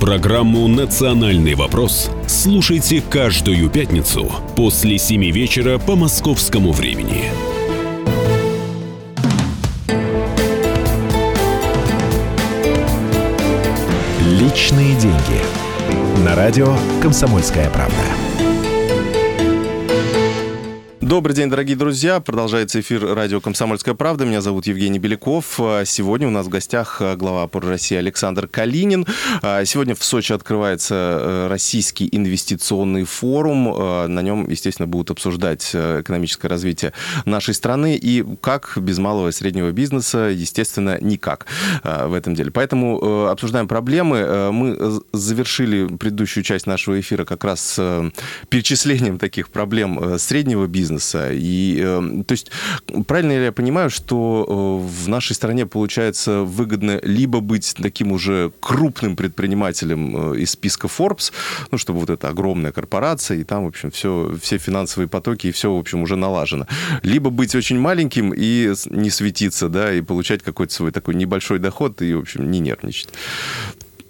Программу 0.00 0.68
«Национальный 0.68 1.54
вопрос» 1.54 2.08
слушайте 2.28 3.02
каждую 3.02 3.68
пятницу 3.68 4.30
после 4.54 4.96
7 4.96 5.24
вечера 5.32 5.78
по 5.78 5.96
московскому 5.96 6.70
времени. 6.70 7.24
Личные 14.40 14.94
деньги. 15.00 16.24
На 16.24 16.36
радио 16.36 16.76
«Комсомольская 17.02 17.68
правда». 17.70 18.27
Добрый 21.08 21.34
день, 21.34 21.48
дорогие 21.48 21.74
друзья. 21.74 22.20
Продолжается 22.20 22.80
эфир 22.80 23.02
радио 23.14 23.40
«Комсомольская 23.40 23.94
правда». 23.94 24.26
Меня 24.26 24.42
зовут 24.42 24.66
Евгений 24.66 24.98
Беляков. 24.98 25.58
Сегодня 25.86 26.28
у 26.28 26.30
нас 26.30 26.44
в 26.44 26.50
гостях 26.50 27.00
глава 27.16 27.44
опор 27.44 27.64
России 27.64 27.96
Александр 27.96 28.46
Калинин. 28.46 29.06
Сегодня 29.64 29.94
в 29.94 30.04
Сочи 30.04 30.34
открывается 30.34 30.94
э, 30.94 31.46
Российский 31.48 32.10
инвестиционный 32.12 33.04
форум. 33.04 34.12
На 34.12 34.20
нем, 34.20 34.50
естественно, 34.50 34.86
будут 34.86 35.10
обсуждать 35.10 35.70
э, 35.72 36.02
экономическое 36.02 36.48
развитие 36.48 36.92
нашей 37.24 37.54
страны. 37.54 37.96
И 37.96 38.22
как 38.42 38.74
без 38.76 38.98
малого 38.98 39.28
и 39.30 39.32
среднего 39.32 39.70
бизнеса, 39.70 40.28
естественно, 40.30 40.98
никак 41.00 41.46
э, 41.84 42.06
в 42.06 42.12
этом 42.12 42.34
деле. 42.34 42.50
Поэтому 42.50 43.28
обсуждаем 43.28 43.66
проблемы. 43.66 44.52
Мы 44.52 45.00
завершили 45.14 45.86
предыдущую 45.86 46.44
часть 46.44 46.66
нашего 46.66 47.00
эфира 47.00 47.24
как 47.24 47.44
раз 47.44 47.80
перечислением 48.50 49.18
таких 49.18 49.48
проблем 49.48 50.18
среднего 50.18 50.66
бизнеса 50.66 50.97
бизнеса. 50.98 51.30
И, 51.32 51.80
э, 51.80 52.22
то 52.26 52.32
есть, 52.32 52.50
правильно 53.06 53.32
ли 53.32 53.44
я 53.44 53.52
понимаю, 53.52 53.90
что 53.90 54.44
э, 54.48 55.04
в 55.04 55.08
нашей 55.08 55.34
стране 55.34 55.66
получается 55.66 56.40
выгодно 56.40 57.00
либо 57.02 57.40
быть 57.40 57.74
таким 57.80 58.12
уже 58.12 58.50
крупным 58.60 59.16
предпринимателем 59.16 60.32
э, 60.32 60.38
из 60.38 60.50
списка 60.50 60.88
Forbes, 60.88 61.32
ну, 61.70 61.78
чтобы 61.78 62.00
вот 62.00 62.10
эта 62.10 62.28
огромная 62.28 62.72
корпорация, 62.72 63.38
и 63.38 63.44
там, 63.44 63.64
в 63.64 63.68
общем, 63.68 63.90
все, 63.90 64.36
все 64.40 64.58
финансовые 64.58 65.08
потоки, 65.08 65.48
и 65.48 65.52
все, 65.52 65.74
в 65.74 65.78
общем, 65.78 66.02
уже 66.02 66.16
налажено. 66.16 66.66
Либо 67.02 67.30
быть 67.30 67.54
очень 67.54 67.78
маленьким 67.78 68.32
и 68.36 68.74
не 68.90 69.10
светиться, 69.10 69.68
да, 69.68 69.92
и 69.92 70.02
получать 70.02 70.42
какой-то 70.42 70.74
свой 70.74 70.90
такой 70.90 71.14
небольшой 71.14 71.58
доход 71.58 72.02
и, 72.02 72.14
в 72.14 72.20
общем, 72.20 72.50
не 72.50 72.60
нервничать. 72.60 73.08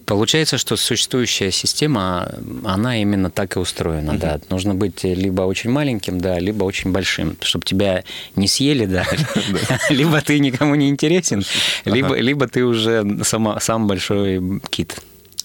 Получается, 0.08 0.56
что 0.56 0.76
существующая 0.76 1.50
система, 1.50 2.34
она 2.64 3.00
именно 3.00 3.30
так 3.30 3.56
и 3.56 3.58
устроена, 3.58 4.12
uh 4.12 4.18
да. 4.18 4.40
Нужно 4.48 4.74
быть 4.74 5.04
либо 5.04 5.42
очень 5.42 5.70
маленьким, 5.70 6.18
да, 6.18 6.38
либо 6.38 6.64
очень 6.64 6.92
большим, 6.92 7.36
чтобы 7.42 7.64
тебя 7.64 8.04
не 8.34 8.48
съели, 8.48 8.86
да, 8.86 9.06
либо 9.90 10.20
ты 10.22 10.38
никому 10.38 10.74
не 10.76 10.88
интересен, 10.88 11.44
либо, 11.84 12.48
ты 12.48 12.64
уже 12.64 13.04
сам 13.22 13.86
большой 13.86 14.60
кит 14.70 14.98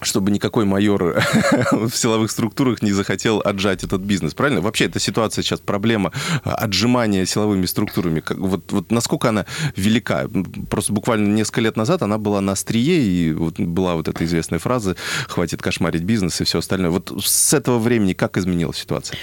чтобы 0.05 0.31
никакой 0.31 0.65
майор 0.65 1.03
в 1.72 1.91
силовых 1.91 2.31
структурах 2.31 2.81
не 2.81 2.91
захотел 2.91 3.39
отжать 3.39 3.83
этот 3.83 4.01
бизнес, 4.01 4.33
правильно? 4.33 4.62
Вообще 4.62 4.86
эта 4.86 5.00
ситуация 5.00 5.43
сейчас 5.43 5.60
проблема 5.60 6.12
отжимания 6.43 7.25
силовыми 7.25 7.65
структурами. 7.65 8.19
Как, 8.19 8.38
вот, 8.38 8.72
вот 8.72 8.91
насколько 8.91 9.29
она 9.29 9.45
велика? 9.75 10.27
Просто 10.69 10.93
буквально 10.93 11.33
несколько 11.33 11.62
лет 11.62 11.77
назад 11.77 12.01
она 12.01 12.17
была 12.17 12.41
на 12.41 12.53
острие, 12.53 13.01
и 13.01 13.33
вот 13.33 13.60
была 13.60 13.95
вот 13.95 14.07
эта 14.07 14.24
известная 14.25 14.60
фраза 14.60 14.95
«хватит 15.27 15.62
кошмарить 15.62 16.03
бизнес» 16.03 16.41
и 16.41 16.43
все 16.43 16.60
остальное. 16.60 16.91
Вот 16.91 17.13
с 17.24 17.53
этого 17.53 17.79
времени 17.79 18.13
как 18.13 18.38
изменилась 18.38 18.77
ситуация? 18.77 19.17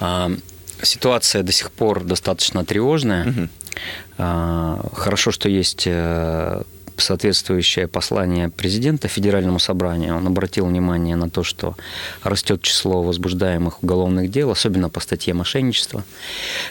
А, 0.00 0.30
ситуация 0.82 1.42
до 1.42 1.52
сих 1.52 1.70
пор 1.70 2.04
достаточно 2.04 2.64
тревожная. 2.64 3.28
Угу. 3.28 3.48
А, 4.18 4.88
хорошо, 4.92 5.30
что 5.30 5.48
есть 5.48 5.84
э, 5.86 6.62
соответствующее 7.02 7.88
послание 7.88 8.48
президента 8.48 9.08
Федеральному 9.08 9.58
собранию. 9.58 10.16
Он 10.16 10.26
обратил 10.26 10.66
внимание 10.66 11.16
на 11.16 11.30
то, 11.30 11.42
что 11.42 11.76
растет 12.22 12.62
число 12.62 13.02
возбуждаемых 13.02 13.82
уголовных 13.82 14.30
дел, 14.30 14.50
особенно 14.50 14.88
по 14.88 15.00
статье 15.00 15.34
мошенничества. 15.34 16.04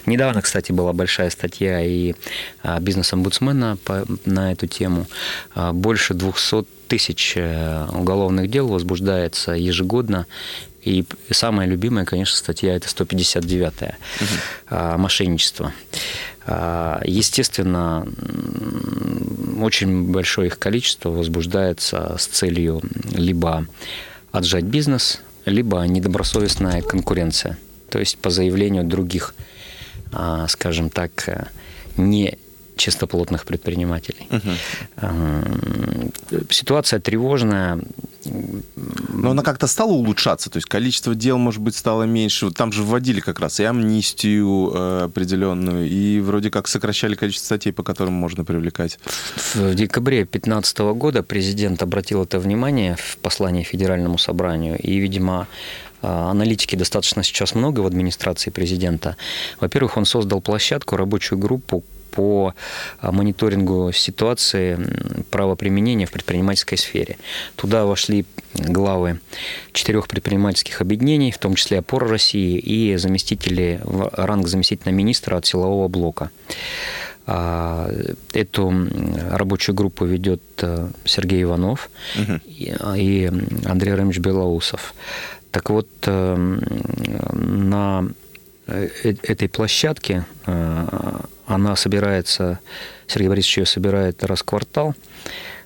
Недавно, 0.06 0.42
кстати, 0.42 0.72
была 0.72 0.94
большая 0.94 1.30
статья 1.30 1.82
и 1.82 2.14
а, 2.64 2.80
бизнес-омбудсмена 2.80 3.78
на 4.26 4.52
эту 4.52 4.68
тему. 4.68 5.08
А, 5.56 5.74
больше 5.74 6.14
200 6.14 6.66
тысяч 6.88 7.34
э, 7.36 7.86
уголовных 7.92 8.50
дел 8.50 8.70
возбуждается 8.70 9.52
ежегодно 9.52 10.26
и 10.84 11.06
самая 11.32 11.68
любимая, 11.68 12.06
конечно, 12.06 12.38
статья 12.38 12.74
это 12.74 12.88
159-я 12.88 13.98
угу. 14.22 14.98
мошенничество. 14.98 15.74
А, 16.50 17.02
естественно, 17.04 18.08
очень 19.62 20.12
большое 20.12 20.48
их 20.48 20.58
количество 20.58 21.10
возбуждается 21.10 22.16
с 22.18 22.26
целью 22.26 22.82
либо 23.14 23.68
отжать 24.32 24.64
бизнес, 24.64 25.22
либо 25.46 25.82
недобросовестная 25.82 26.82
конкуренция. 26.82 27.58
То 27.90 28.00
есть 28.00 28.18
по 28.18 28.30
заявлению 28.30 28.86
других, 28.86 29.36
а, 30.14 30.48
скажем 30.48 30.90
так, 30.90 31.50
не 31.98 32.38
чистоплотных 32.78 33.46
предпринимателей. 33.46 34.28
Угу. 34.32 36.12
Ситуация 36.50 37.00
тревожная. 37.00 37.80
Но 39.10 39.32
она 39.32 39.42
как-то 39.42 39.68
стала 39.68 39.92
улучшаться, 39.92 40.50
то 40.50 40.58
есть 40.58 40.68
количество 40.68 41.16
дел, 41.16 41.38
может 41.38 41.62
быть, 41.62 41.76
стало 41.76 42.04
меньше. 42.04 42.52
Там 42.52 42.72
же 42.72 42.84
вводили 42.84 43.20
как 43.20 43.40
раз 43.40 43.60
и 43.60 43.64
амнистию 43.64 44.72
э, 44.74 45.02
определенную, 45.06 45.88
и 45.90 46.20
вроде 46.20 46.50
как 46.50 46.68
сокращали 46.68 47.16
количество 47.16 47.46
статей, 47.46 47.72
по 47.72 47.84
которым 47.84 48.14
можно 48.14 48.44
привлекать. 48.44 49.00
В 49.54 49.74
декабре 49.76 50.20
2015 50.20 50.80
года 50.80 51.24
президент 51.24 51.82
обратил 51.82 52.24
это 52.24 52.40
внимание 52.40 52.96
в 52.98 53.18
послании 53.18 53.64
Федеральному 53.64 54.18
собранию, 54.18 54.78
и, 54.78 54.98
видимо, 54.98 55.48
э, 56.02 56.08
аналитики 56.08 56.76
достаточно 56.76 57.24
сейчас 57.24 57.56
много 57.56 57.80
в 57.82 57.88
администрации 57.88 58.50
президента. 58.50 59.16
Во-первых, 59.60 59.98
он 59.98 60.06
создал 60.06 60.42
площадку, 60.42 60.98
рабочую 60.98 61.40
группу, 61.40 61.84
по 62.12 62.54
а, 63.00 63.12
мониторингу 63.12 63.92
ситуации 63.94 64.78
правоприменения 65.30 66.06
в 66.06 66.12
предпринимательской 66.12 66.78
сфере. 66.78 67.18
Туда 67.56 67.86
вошли 67.86 68.26
главы 68.54 69.20
четырех 69.74 70.08
предпринимательских 70.08 70.82
объединений, 70.82 71.32
в 71.32 71.38
том 71.38 71.56
числе 71.56 71.80
«Опора 71.80 72.08
России» 72.08 72.58
и 72.58 72.96
заместители, 72.98 73.82
ранг 73.84 74.48
заместителя 74.48 74.92
министра 74.92 75.38
от 75.38 75.46
силового 75.46 75.88
блока. 75.88 76.32
А, 77.30 77.92
эту 78.34 78.74
рабочую 79.32 79.76
группу 79.76 80.06
ведет 80.06 80.42
э, 80.62 80.88
Сергей 81.04 81.44
Иванов 81.44 81.90
угу. 82.16 82.40
и 82.48 83.30
Андрей 83.66 83.96
Рамович 83.96 84.20
Белоусов. 84.20 84.94
Так 85.52 85.70
вот, 85.70 85.90
э, 86.06 86.60
на 87.34 88.08
этой 88.68 89.50
площадке 89.50 90.26
она 91.48 91.76
собирается, 91.76 92.60
Сергей 93.08 93.30
Борисович 93.30 93.58
ее 93.60 93.66
собирает 93.66 94.24
раз 94.24 94.42
в 94.42 94.44
квартал. 94.44 94.94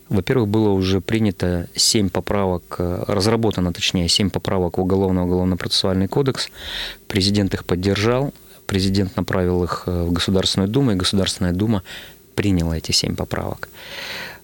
Во-первых, 0.10 0.48
было 0.48 0.70
уже 0.70 1.02
принято 1.02 1.68
7 1.76 2.10
поправок, 2.10 2.76
разработано, 2.78 3.74
точнее, 3.74 4.08
7 4.08 4.30
поправок 4.30 4.78
в 4.78 4.82
Уголовно-Уголовно-процессуальный 4.82 6.08
кодекс. 6.08 6.50
Президент 7.08 7.54
их 7.54 7.66
поддержал, 7.66 8.34
президент 8.68 9.16
направил 9.16 9.64
их 9.64 9.84
э, 9.86 10.04
в 10.04 10.12
Государственную 10.12 10.70
Думу, 10.70 10.92
и 10.92 10.96
Государственная 10.96 11.54
Дума 11.54 11.82
приняла 12.36 12.78
эти 12.78 12.92
7 12.92 13.16
поправок. 13.16 13.70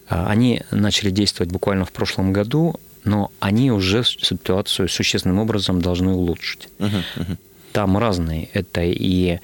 Они 0.08 0.62
начали 0.72 1.10
действовать 1.10 1.52
буквально 1.52 1.84
в 1.84 1.92
прошлом 1.92 2.32
году, 2.32 2.80
но 3.04 3.32
они 3.40 3.72
уже 3.72 4.04
ситуацию 4.06 4.88
существенным 4.88 5.40
образом 5.40 5.82
должны 5.82 6.14
улучшить. 6.14 6.70
Uh-huh, 6.80 7.04
uh-huh 7.18 7.38
там 7.78 7.96
разные. 7.96 8.50
Это 8.54 8.82
и 8.82 9.38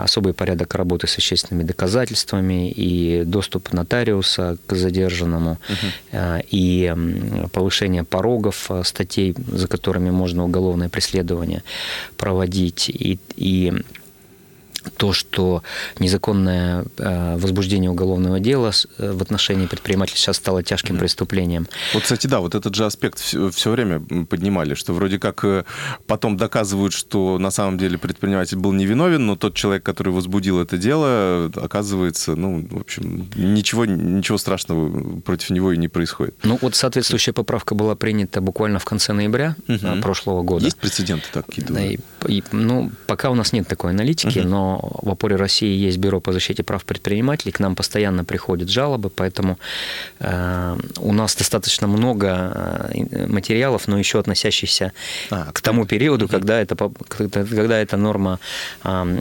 особый 0.00 0.32
порядок 0.32 0.74
работы 0.74 1.06
с 1.06 1.18
вещественными 1.18 1.66
доказательствами, 1.66 2.70
и 2.70 3.24
доступ 3.24 3.74
нотариуса 3.74 4.56
к 4.66 4.74
задержанному, 4.74 5.58
угу. 5.68 6.18
и 6.50 6.94
повышение 7.52 8.04
порогов 8.04 8.70
э, 8.70 8.82
статей, 8.84 9.34
за 9.48 9.68
которыми 9.68 10.10
можно 10.10 10.44
уголовное 10.44 10.88
преследование 10.88 11.62
проводить, 12.16 12.88
и, 12.88 13.18
и 13.36 13.72
то, 14.90 15.12
что 15.12 15.62
незаконное 15.98 16.84
э, 16.98 17.36
возбуждение 17.36 17.90
уголовного 17.90 18.40
дела 18.40 18.72
э, 18.98 19.12
в 19.12 19.22
отношении 19.22 19.66
предпринимателей 19.66 20.18
сейчас 20.18 20.36
стало 20.36 20.62
тяжким 20.62 20.98
преступлением. 20.98 21.66
Вот, 21.94 22.02
кстати, 22.02 22.26
да, 22.26 22.40
вот 22.40 22.54
этот 22.54 22.74
же 22.74 22.84
аспект 22.84 23.18
все, 23.18 23.50
все 23.50 23.70
время 23.70 24.00
поднимали, 24.24 24.74
что 24.74 24.92
вроде 24.92 25.18
как 25.18 25.44
э, 25.44 25.64
потом 26.06 26.36
доказывают, 26.36 26.92
что 26.92 27.38
на 27.38 27.50
самом 27.50 27.78
деле 27.78 27.98
предприниматель 27.98 28.56
был 28.56 28.72
невиновен, 28.72 29.26
но 29.26 29.36
тот 29.36 29.54
человек, 29.54 29.82
который 29.82 30.12
возбудил 30.12 30.60
это 30.60 30.76
дело, 30.76 31.50
оказывается, 31.56 32.36
ну, 32.36 32.66
в 32.70 32.80
общем, 32.80 33.28
ничего, 33.36 33.84
ничего 33.84 34.38
страшного 34.38 35.20
против 35.20 35.50
него 35.50 35.72
и 35.72 35.76
не 35.76 35.88
происходит. 35.88 36.34
Ну, 36.42 36.58
вот 36.60 36.74
соответствующая 36.74 37.32
поправка 37.32 37.74
была 37.74 37.94
принята 37.94 38.40
буквально 38.40 38.78
в 38.78 38.84
конце 38.84 39.12
ноября 39.12 39.56
угу. 39.68 40.02
прошлого 40.02 40.42
года. 40.42 40.64
Есть 40.64 40.78
прецеденты 40.78 41.26
такие? 41.32 41.66
Да, 41.66 41.84
и, 41.84 41.98
и, 42.28 42.42
ну, 42.52 42.90
пока 43.06 43.30
у 43.30 43.34
нас 43.34 43.52
нет 43.52 43.66
такой 43.66 43.90
аналитики, 43.90 44.40
угу. 44.40 44.48
но 44.48 44.75
в 44.82 45.10
опоре 45.10 45.36
России 45.36 45.86
есть 45.86 45.98
бюро 45.98 46.20
по 46.20 46.32
защите 46.32 46.62
прав 46.62 46.84
предпринимателей, 46.84 47.52
к 47.52 47.60
нам 47.60 47.74
постоянно 47.74 48.24
приходят 48.24 48.68
жалобы, 48.68 49.10
поэтому 49.10 49.58
э, 50.20 50.76
у 50.98 51.12
нас 51.12 51.36
достаточно 51.36 51.86
много 51.86 52.90
э, 52.92 53.26
материалов, 53.26 53.88
но 53.88 53.98
еще 53.98 54.18
относящихся 54.18 54.92
а, 55.30 55.52
к 55.52 55.60
тому 55.60 55.86
периоду, 55.86 56.28
когда, 56.28 56.60
это, 56.60 56.76
когда 57.08 57.78
эта 57.78 57.96
норма 57.96 58.38
э, 58.84 59.16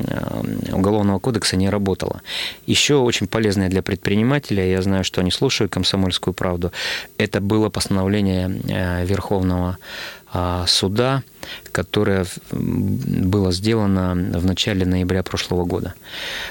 Уголовного 0.72 1.20
кодекса 1.20 1.56
не 1.56 1.70
работала. 1.70 2.22
Еще 2.68 2.96
очень 2.96 3.28
полезное 3.28 3.70
для 3.70 3.82
предпринимателя, 3.82 4.66
я 4.66 4.82
знаю, 4.82 5.04
что 5.04 5.22
они 5.22 5.32
слушают 5.32 5.72
«Комсомольскую 5.72 6.34
правду», 6.34 6.72
это 7.18 7.42
было 7.42 7.70
постановление 7.70 8.62
э, 8.68 9.06
Верховного 9.06 9.78
а, 10.25 10.25
суда, 10.68 11.24
которое 11.72 12.26
было 12.52 13.52
сделано 13.52 14.16
в 14.40 14.46
начале 14.46 14.86
ноября 14.86 15.24
прошлого 15.24 15.66
года. 15.66 15.94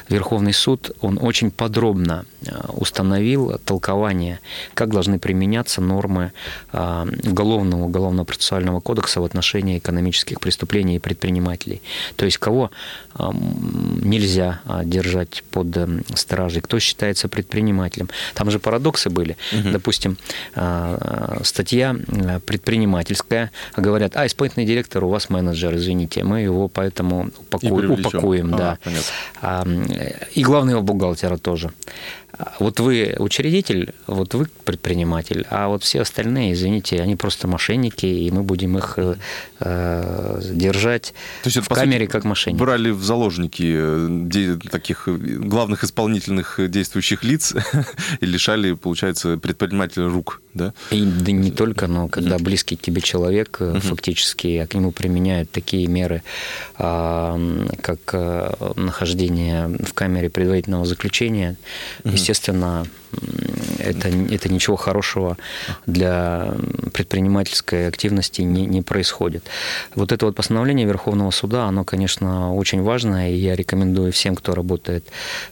Верховный 0.09 0.53
суд, 0.53 0.91
он 1.00 1.19
очень 1.21 1.50
подробно 1.50 2.25
а, 2.47 2.71
установил 2.73 3.59
толкование, 3.64 4.41
как 4.75 4.91
должны 4.91 5.19
применяться 5.19 5.81
нормы 5.81 6.33
а, 6.73 7.07
уголовного, 7.25 7.85
уголовно-процессуального 7.85 8.81
кодекса 8.81 9.21
в 9.21 9.25
отношении 9.25 9.79
экономических 9.79 10.41
преступлений 10.41 10.97
и 10.97 10.99
предпринимателей. 10.99 11.83
То 12.17 12.25
есть 12.25 12.38
кого 12.38 12.71
нельзя 14.03 14.61
держать 14.85 15.45
под 15.50 15.67
стражей, 16.14 16.62
кто 16.62 16.81
считается 16.81 17.29
предпринимателем. 17.29 18.09
Там 18.35 18.50
же 18.50 18.59
парадоксы 18.59 19.09
были. 19.09 19.37
Угу. 19.53 19.71
Допустим, 19.71 20.17
статья 21.43 21.97
предпринимательская, 22.45 23.53
говорят, 23.76 24.16
а, 24.16 24.26
исполнительный 24.26 24.66
директор, 24.66 25.04
у 25.04 25.09
вас 25.09 25.31
менеджер, 25.31 25.75
извините, 25.75 26.25
мы 26.25 26.40
его 26.40 26.69
поэтому 26.69 27.31
упаку... 27.38 27.66
упакуем. 27.66 28.54
А, 28.54 28.59
да. 28.59 28.78
А, 29.43 29.66
и 30.35 30.43
главного 30.43 30.81
бухгалтера 30.81 31.37
тоже. 31.37 31.73
Вот 32.59 32.81
вы 32.81 33.14
учредитель, 33.19 33.95
вот 34.07 34.35
вы 34.35 34.47
предприниматель, 34.64 35.47
а 35.50 35.69
вот 35.69 35.83
все 35.83 36.00
остальные, 36.00 36.55
извините, 36.55 37.00
они 37.00 37.17
просто 37.17 37.47
мошенники, 37.49 38.07
и 38.07 38.31
мы 38.31 38.43
будем 38.43 38.76
их 38.79 38.99
э, 38.99 40.41
держать 40.53 41.14
То 41.43 41.49
есть 41.49 41.57
в 41.59 41.69
камере 41.69 42.07
сути, 42.07 42.12
как 42.12 42.25
мошенники. 42.25 42.61
Брали 42.61 42.91
в 42.91 43.03
заложники 43.05 43.73
э, 43.76 44.59
таких 44.71 45.09
главных 45.09 45.85
исполнительных 45.85 46.59
действующих 46.71 47.25
лиц 47.25 47.55
и 48.21 48.26
лишали, 48.26 48.73
получается, 48.73 49.38
предпринимателя 49.38 50.09
рук, 50.09 50.41
да? 50.55 50.73
И 50.91 51.03
да 51.03 51.33
не 51.33 51.50
только, 51.50 51.87
но 51.87 52.09
когда 52.09 52.38
близкий 52.38 52.76
к 52.76 52.83
тебе 52.83 53.00
человек, 53.00 53.59
uh 53.61 53.81
фактически, 53.85 54.57
а 54.57 54.67
к 54.67 54.75
нему 54.75 54.93
применяют 54.93 55.50
такие 55.50 55.87
меры, 55.87 56.23
э, 56.79 57.67
как 57.83 57.99
э, 58.12 58.53
нахождение 58.76 59.69
в 59.69 59.93
камере 59.93 60.31
предварительного 60.31 60.87
заключения, 60.87 61.57
естественно, 62.25 62.87
это, 63.78 64.09
это 64.09 64.49
ничего 64.49 64.76
хорошего 64.76 65.37
для 65.87 66.54
предпринимательской 66.93 67.87
активности 67.88 68.40
не, 68.40 68.66
не 68.66 68.81
происходит. 68.81 69.45
Вот 69.95 70.11
это 70.11 70.26
вот 70.26 70.35
постановление 70.35 70.87
Верховного 70.87 71.31
суда, 71.31 71.66
оно, 71.66 71.85
конечно, 71.85 72.54
очень 72.54 72.83
важное, 72.83 73.31
и 73.31 73.37
я 73.37 73.54
рекомендую 73.57 74.11
всем, 74.12 74.37
кто 74.37 74.54
работает 74.54 75.04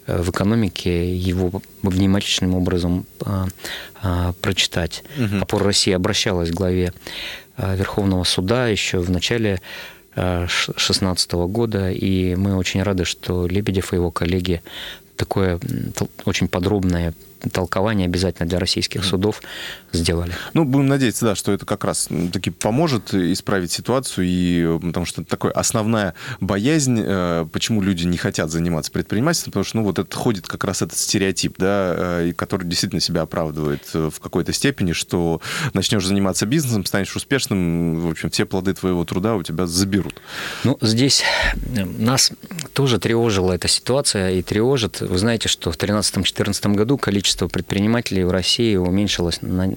э, 0.07 0.23
в 0.23 0.31
экономике, 0.31 1.15
его 1.15 1.63
внимательным 1.83 2.55
образом 2.55 3.05
а, 3.25 3.49
а, 4.03 4.33
прочитать. 4.41 5.05
Угу. 5.19 5.43
Опора 5.43 5.65
России 5.67 5.93
обращалась 5.93 6.51
к 6.51 6.55
главе 6.55 6.95
э, 7.59 7.77
Верховного 7.77 8.25
суда 8.25 8.69
еще 8.69 8.99
в 8.99 9.11
начале 9.11 9.61
2016 10.15 11.33
э, 11.33 11.37
года, 11.47 11.91
и 11.91 12.35
мы 12.35 12.57
очень 12.57 12.83
рады, 12.83 13.05
что 13.05 13.47
Лебедев 13.47 13.93
и 13.93 13.97
его 13.97 14.11
коллеги 14.11 14.63
такое 15.17 15.59
очень 16.25 16.49
подробное 16.49 17.15
толкование 17.51 18.07
обязательно 18.07 18.49
для 18.49 18.59
российских 18.59 19.05
судов 19.05 19.43
сделали. 19.93 20.33
Ну, 20.55 20.65
будем 20.65 20.87
надеяться, 20.87 21.27
да, 21.27 21.35
что 21.35 21.53
это 21.53 21.67
как 21.67 21.85
раз 21.85 22.09
таки 22.33 22.51
поможет 22.51 23.15
исправить 23.15 23.73
ситуацию, 23.73 24.27
и 24.27 24.79
потому 24.81 25.07
что 25.07 25.25
такая 25.25 25.53
основная 25.53 26.15
боязнь, 26.41 27.01
э, 27.05 27.47
почему 27.53 27.83
люди 27.83 28.05
не 28.07 28.17
хотят 28.17 28.51
заниматься 28.51 28.91
предпринимательством, 28.91 29.53
потому 29.53 29.65
что, 29.65 29.77
ну, 29.79 29.85
вот 29.85 29.99
это 29.99 30.17
ходит 30.17 30.47
как 30.47 30.65
раз 30.65 30.83
этот 30.83 30.97
стереотип, 30.99 31.57
да, 31.59 31.95
э, 31.97 32.33
который 32.37 32.67
действительно 32.67 33.01
себя 33.01 33.23
оправдывает 33.23 33.83
э, 33.95 34.11
в 34.13 34.21
какой-то 34.21 34.53
степени, 34.53 34.93
что 34.93 35.41
начнешь 35.75 36.07
заниматься 36.07 36.47
бизнесом, 36.47 36.85
станешь 36.85 37.15
успешным, 37.15 38.01
в 38.01 38.11
общем, 38.11 38.31
все 38.31 38.45
плоды 38.47 38.75
твоего 38.75 39.05
труда 39.05 39.37
у 39.37 39.43
тебя 39.43 39.67
заберут. 39.67 40.21
Ну, 40.65 40.79
здесь 40.81 41.23
нас 41.99 42.33
тоже 42.73 42.99
тревожила 42.99 43.53
эта 43.53 43.69
ситуация 43.69 44.31
и 44.33 44.43
тревожит. 44.43 45.01
Вы 45.01 45.19
знаете, 45.19 45.49
что 45.49 45.71
в 45.71 45.77
2013-2014 45.77 46.75
году 46.75 46.99
количество 47.33 47.49
предпринимателей 47.49 48.25
в 48.25 48.31
России 48.31 48.77
уменьшилось 48.77 49.43
на 49.43 49.73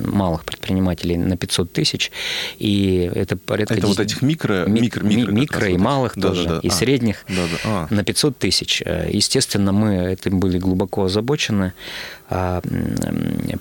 малых 0.00 0.44
предпринимателей 0.44 1.16
на 1.18 1.36
500 1.36 1.72
тысяч, 1.72 2.10
и 2.58 3.10
это 3.14 3.36
порядка... 3.36 3.74
Это 3.74 3.86
10... 3.86 3.98
вот 3.98 4.04
этих 4.04 4.22
микро... 4.22 4.64
Ми... 4.66 4.80
Микро, 4.80 5.04
микро, 5.04 5.32
микро 5.32 5.68
и 5.68 5.76
малых 5.76 6.12
да, 6.16 6.28
тоже, 6.28 6.48
да, 6.48 6.54
да. 6.54 6.60
и 6.62 6.68
а, 6.68 6.70
средних 6.70 7.24
да, 7.28 7.34
да. 7.34 7.58
А. 7.64 7.86
на 7.90 8.02
500 8.02 8.38
тысяч. 8.38 8.82
Естественно, 9.08 9.72
мы 9.72 10.12
этим 10.12 10.40
были 10.40 10.58
глубоко 10.58 11.04
озабочены. 11.04 11.72
А, 12.28 12.60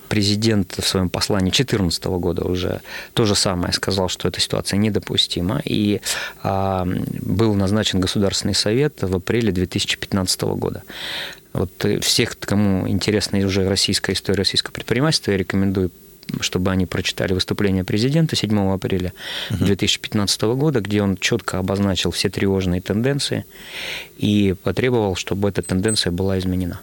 президент 0.07 0.75
в 0.79 0.87
своем 0.87 1.09
послании 1.09 1.51
2014 1.51 2.05
года 2.05 2.45
уже 2.45 2.81
то 3.13 3.25
же 3.25 3.35
самое 3.35 3.73
сказал, 3.73 4.07
что 4.07 4.27
эта 4.27 4.39
ситуация 4.39 4.77
недопустима, 4.77 5.61
и 5.65 5.99
а, 6.43 6.87
был 7.21 7.53
назначен 7.53 7.99
Государственный 7.99 8.55
совет 8.55 9.03
в 9.03 9.15
апреле 9.15 9.51
2015 9.51 10.41
года. 10.41 10.83
Вот 11.55 11.85
э, 11.85 11.99
всех, 12.01 12.37
кому 12.37 12.87
интересна 12.87 13.37
уже 13.45 13.67
российская 13.67 14.13
история 14.13 14.39
российского 14.39 14.73
предпринимательства, 14.73 15.31
я 15.31 15.37
рекомендую 15.37 15.91
чтобы 16.39 16.71
они 16.71 16.87
прочитали 16.87 17.33
выступление 17.33 17.83
президента 17.83 18.35
7 18.35 18.73
апреля 18.73 19.13
uh 19.51 19.63
2015 19.63 20.41
года, 20.41 20.81
где 20.81 21.03
он 21.03 21.17
четко 21.17 21.59
обозначил 21.59 22.09
все 22.09 22.29
тревожные 22.29 22.81
тенденции 22.81 23.45
и 24.17 24.55
потребовал, 24.63 25.15
чтобы 25.15 25.49
эта 25.49 25.61
тенденция 25.61 26.11
была 26.11 26.39
изменена. 26.39 26.81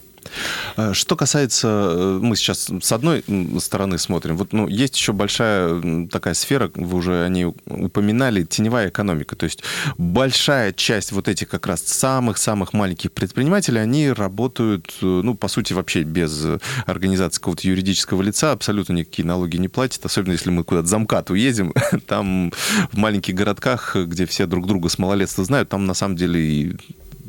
Э, 0.76 0.92
что 0.92 1.16
касается, 1.16 1.68
э, 1.68 2.18
мы 2.22 2.36
сейчас 2.36 2.70
с 2.80 2.92
одной 2.92 3.24
стороны 3.60 3.98
смотрим, 3.98 4.36
вот 4.36 4.52
ну, 4.52 4.68
есть 4.68 4.96
еще 4.96 5.12
большая 5.12 6.06
такая 6.08 6.34
сфера, 6.34 6.70
вы 6.74 6.98
уже 6.98 7.24
о 7.24 7.28
ней 7.28 7.46
упоминали, 7.66 8.44
теневая 8.44 8.88
экономика. 8.88 9.36
То 9.36 9.44
есть 9.44 9.62
большая 9.98 10.72
часть 10.72 11.12
вот 11.12 11.28
этих 11.28 11.48
как 11.48 11.66
раз 11.66 11.82
самых-самых 11.82 12.72
маленьких 12.72 13.12
предпринимателей, 13.12 13.80
они 13.80 14.10
работают, 14.10 14.94
э, 15.02 15.06
ну, 15.06 15.34
по 15.34 15.48
сути, 15.48 15.72
вообще 15.72 16.02
без 16.02 16.46
организации 16.86 17.38
какого-то 17.38 17.66
юридического 17.66 18.22
лица, 18.22 18.52
абсолютно 18.52 18.94
никакие 18.94 19.26
налоги 19.26 19.56
не 19.56 19.68
платят, 19.68 20.04
особенно 20.04 20.32
если 20.32 20.50
мы 20.50 20.64
куда-то 20.64 20.88
за 20.88 20.98
МКАД 20.98 21.30
уедем, 21.30 21.74
там 22.06 22.52
в 22.92 22.96
маленьких 22.96 23.34
городках, 23.34 23.96
где 23.96 24.26
все 24.26 24.46
друг 24.46 24.66
друга 24.66 24.88
с 24.88 24.98
малолетства 24.98 25.44
знают, 25.44 25.68
там 25.68 25.86
на 25.86 25.94
самом 25.94 26.16
деле 26.16 26.40
и 26.40 26.76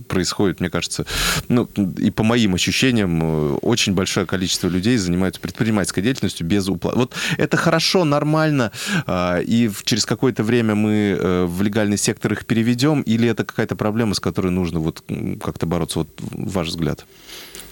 происходит, 0.08 0.60
мне 0.60 0.70
кажется, 0.70 1.06
ну, 1.50 1.70
и 1.98 2.12
по 2.12 2.24
моим 2.24 2.56
ощущениям, 2.56 3.20
э, 3.22 3.54
очень 3.62 3.94
большое 3.94 4.26
количество 4.26 4.68
людей 4.68 4.98
занимаются 4.98 5.42
предпринимательской 5.42 6.02
деятельностью 6.02 6.46
без 6.48 6.68
уплаты. 6.68 6.98
Вот 6.98 7.14
это 7.38 7.58
хорошо, 7.58 8.04
нормально, 8.04 8.72
а, 9.06 9.40
и 9.40 9.70
через 9.84 10.06
какое-то 10.06 10.44
время 10.44 10.76
мы 10.76 11.18
э, 11.20 11.46
в 11.46 11.62
легальный 11.62 11.98
сектор 11.98 12.34
их 12.34 12.46
переведем, 12.46 13.02
или 13.02 13.28
это 13.28 13.44
какая-то 13.44 13.76
проблема, 13.76 14.14
с 14.14 14.20
которой 14.20 14.52
нужно 14.52 14.80
вот 14.80 15.04
как-то 15.42 15.66
бороться, 15.66 16.00
вот 16.00 16.10
ваш 16.20 16.68
взгляд? 16.68 17.06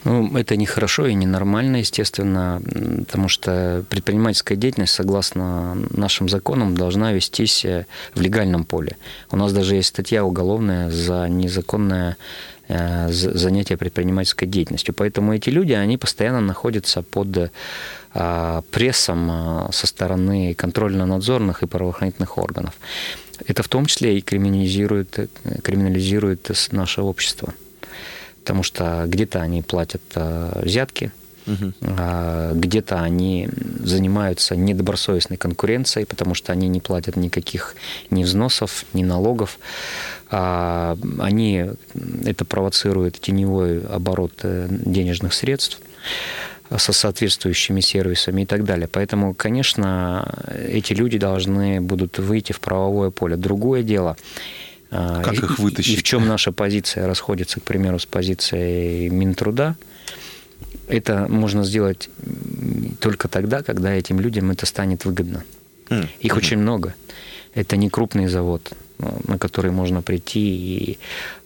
Ну, 0.04 0.36
это 0.36 0.56
не 0.56 0.66
хорошо 0.66 1.06
и 1.06 1.14
не 1.14 1.28
нормально, 1.28 1.78
естественно, 1.78 2.62
потому 3.06 3.28
что 3.28 3.86
предпринимательская 3.90 4.58
деятельность, 4.58 4.94
согласно 4.94 5.76
нашим 5.92 6.28
законам, 6.28 6.76
должна 6.76 7.14
вестись 7.14 7.64
э, 7.66 7.86
в 8.16 8.22
легальном 8.22 8.64
поле. 8.64 8.98
У 9.30 9.38
нас 9.38 9.54
даже 9.54 9.76
есть 9.76 9.90
статья 9.90 10.26
уголовная 10.26 10.90
за 10.90 11.28
незаконное 11.30 12.18
э, 12.68 13.10
занятие 13.12 13.78
предпринимательской 13.78 14.48
деятельностью. 14.48 14.96
Поэтому 14.96 15.36
эти 15.36 15.52
люди, 15.52 15.74
они 15.74 15.98
постоянно 15.98 16.42
находятся 16.42 17.04
под 17.04 17.52
э, 18.16 18.62
прессом 18.72 19.70
со 19.72 19.86
стороны 19.86 20.56
контрольно-надзорных 20.56 21.62
и 21.62 21.68
правоохранительных 21.68 22.40
органов. 22.40 22.74
Это 23.46 23.62
в 23.62 23.68
том 23.68 23.86
числе 23.86 24.18
и 24.18 24.22
криминализирует, 24.22 25.30
криминализирует 25.64 26.52
наше 26.72 27.02
общество. 27.02 27.54
Потому 28.42 28.64
что 28.64 29.06
где-то 29.08 29.42
они 29.42 29.62
платят 29.62 30.02
э, 30.16 30.62
взятки, 30.64 31.12
угу. 31.48 31.74
где-то 32.54 33.02
они 33.02 33.50
занимаются 33.84 34.56
недобросовестной 34.56 35.38
конкуренцией, 35.38 36.06
потому 36.06 36.36
что 36.36 36.52
они 36.52 36.68
не 36.68 36.80
платят 36.80 37.16
никаких 37.16 37.76
ни 38.10 38.24
взносов, 38.24 38.86
ни 38.94 39.04
налогов. 39.04 39.60
А 40.30 40.98
они, 41.20 41.66
это 42.26 42.46
провоцирует 42.46 43.20
теневой 43.20 43.82
оборот 43.82 44.34
э, 44.44 44.68
денежных 44.70 45.34
средств 45.34 45.80
со 46.78 46.94
соответствующими 46.94 47.82
сервисами 47.82 48.44
и 48.44 48.46
так 48.46 48.64
далее. 48.64 48.88
Поэтому, 48.88 49.34
конечно, 49.34 50.34
эти 50.70 50.94
люди 50.94 51.18
должны 51.18 51.82
будут 51.82 52.18
выйти 52.18 52.54
в 52.54 52.62
правовое 52.62 53.10
поле. 53.10 53.36
Другое 53.36 53.84
дело, 53.84 54.16
а, 54.92 55.22
как 55.24 55.36
их 55.36 55.58
вытащить? 55.58 55.94
И 55.94 55.98
в 55.98 56.04
чем 56.04 56.28
наша 56.28 56.52
позиция 56.52 57.08
расходится, 57.08 57.60
к 57.60 57.64
примеру, 57.64 57.98
с 57.98 58.06
позицией 58.06 59.10
Минтруда? 59.10 59.76
Это 60.88 61.28
можно 61.30 61.64
сделать 61.64 62.10
только 63.00 63.28
тогда, 63.28 63.64
когда 63.64 63.94
этим 63.94 64.20
людям 64.20 64.52
это 64.52 64.66
станет 64.66 65.06
выгодно. 65.06 65.44
Mm. 65.90 66.08
Их 66.20 66.34
mm-hmm. 66.34 66.38
очень 66.38 66.58
много. 66.58 66.94
Это 67.54 67.78
не 67.78 67.90
крупный 67.90 68.28
завод, 68.28 68.74
на 69.28 69.38
который 69.38 69.72
можно 69.72 70.02
прийти 70.02 70.40
и 70.40 71.00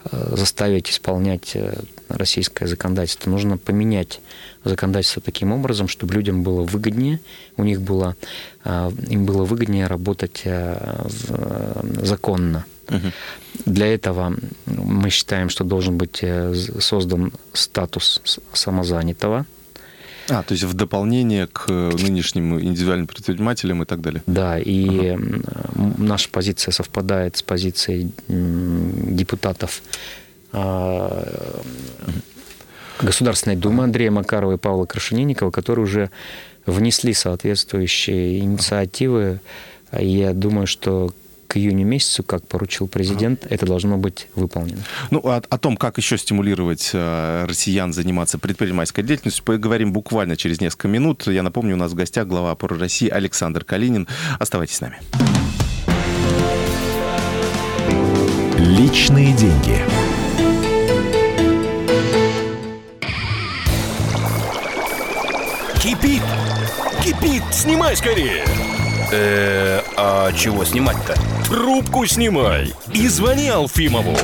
э, 0.03 0.35
заставить 0.35 0.89
исполнять 0.89 1.55
э, 1.55 1.79
российское 2.09 2.67
законодательство. 2.67 3.29
Нужно 3.29 3.57
поменять 3.57 4.21
законодательство 4.65 5.21
таким 5.21 5.51
образом, 5.53 5.87
чтобы 5.87 6.13
людям 6.13 6.43
было 6.43 6.63
выгоднее, 6.63 7.19
у 7.57 7.63
них 7.63 7.81
было, 7.81 8.15
э, 8.63 8.91
им 9.09 9.25
было 9.25 9.45
выгоднее 9.45 9.87
работать 9.87 10.43
законно. 12.01 12.65
Угу. 12.89 13.11
Для 13.65 13.93
этого 13.93 14.35
мы 14.65 15.09
считаем, 15.09 15.49
что 15.49 15.63
должен 15.63 15.97
быть 15.97 16.19
э, 16.21 16.53
создан 16.79 17.31
статус 17.53 18.21
самозанятого. 18.53 19.45
А, 20.29 20.41
то 20.41 20.53
есть 20.53 20.63
в 20.63 20.73
дополнение 20.73 21.47
к 21.47 21.69
нынешним 21.69 22.59
индивидуальным 22.59 23.07
предпринимателям 23.07 23.83
и 23.83 23.85
так 23.85 24.01
далее. 24.01 24.23
Да, 24.25 24.57
и 24.59 25.09
ага. 25.09 25.21
наша 25.97 26.29
позиция 26.29 26.71
совпадает 26.71 27.37
с 27.37 27.43
позицией 27.43 28.11
депутатов 28.27 29.83
а, 30.51 31.61
Государственной 33.01 33.55
Думы 33.55 33.83
Андрея 33.83 34.11
Макарова 34.11 34.53
и 34.53 34.57
Павла 34.57 34.85
Крашенинникова, 34.85 35.51
которые 35.51 35.83
уже 35.83 36.09
внесли 36.65 37.13
соответствующие 37.13 38.39
инициативы. 38.39 39.39
Я 39.91 40.33
думаю, 40.33 40.67
что 40.67 41.13
к 41.47 41.57
июню 41.57 41.85
месяцу, 41.85 42.23
как 42.23 42.45
поручил 42.47 42.87
президент, 42.87 43.45
ага. 43.45 43.53
это 43.53 43.65
должно 43.65 43.97
быть 43.97 44.27
выполнено. 44.35 44.81
Ну, 45.11 45.19
о, 45.19 45.41
о 45.47 45.57
том, 45.57 45.77
как 45.77 45.97
еще 45.97 46.17
стимулировать 46.17 46.89
э, 46.93 47.45
россиян 47.47 47.93
заниматься 47.93 48.37
предпринимательской 48.37 49.03
деятельностью, 49.03 49.43
поговорим 49.43 49.93
буквально 49.93 50.35
через 50.37 50.59
несколько 50.59 50.87
минут. 50.87 51.27
Я 51.27 51.43
напомню, 51.43 51.75
у 51.75 51.77
нас 51.77 51.91
в 51.91 51.95
гостях 51.95 52.27
глава 52.27 52.51
опоры 52.51 52.77
России 52.77 53.07
Александр 53.07 53.63
Калинин. 53.63 54.07
Оставайтесь 54.39 54.77
с 54.77 54.81
нами. 54.81 54.99
Личные 58.57 59.33
деньги. 59.33 59.79
Кипит! 65.85 66.23
Кипит! 67.03 67.43
Снимай 67.51 67.95
скорее! 67.95 68.43
Э, 69.11 69.81
а 69.95 70.33
чего 70.33 70.65
снимать-то? 70.65 71.13
Трубку 71.45 72.07
снимай 72.07 72.73
и 72.91 73.07
звони 73.07 73.49
Алфимову. 73.49 74.17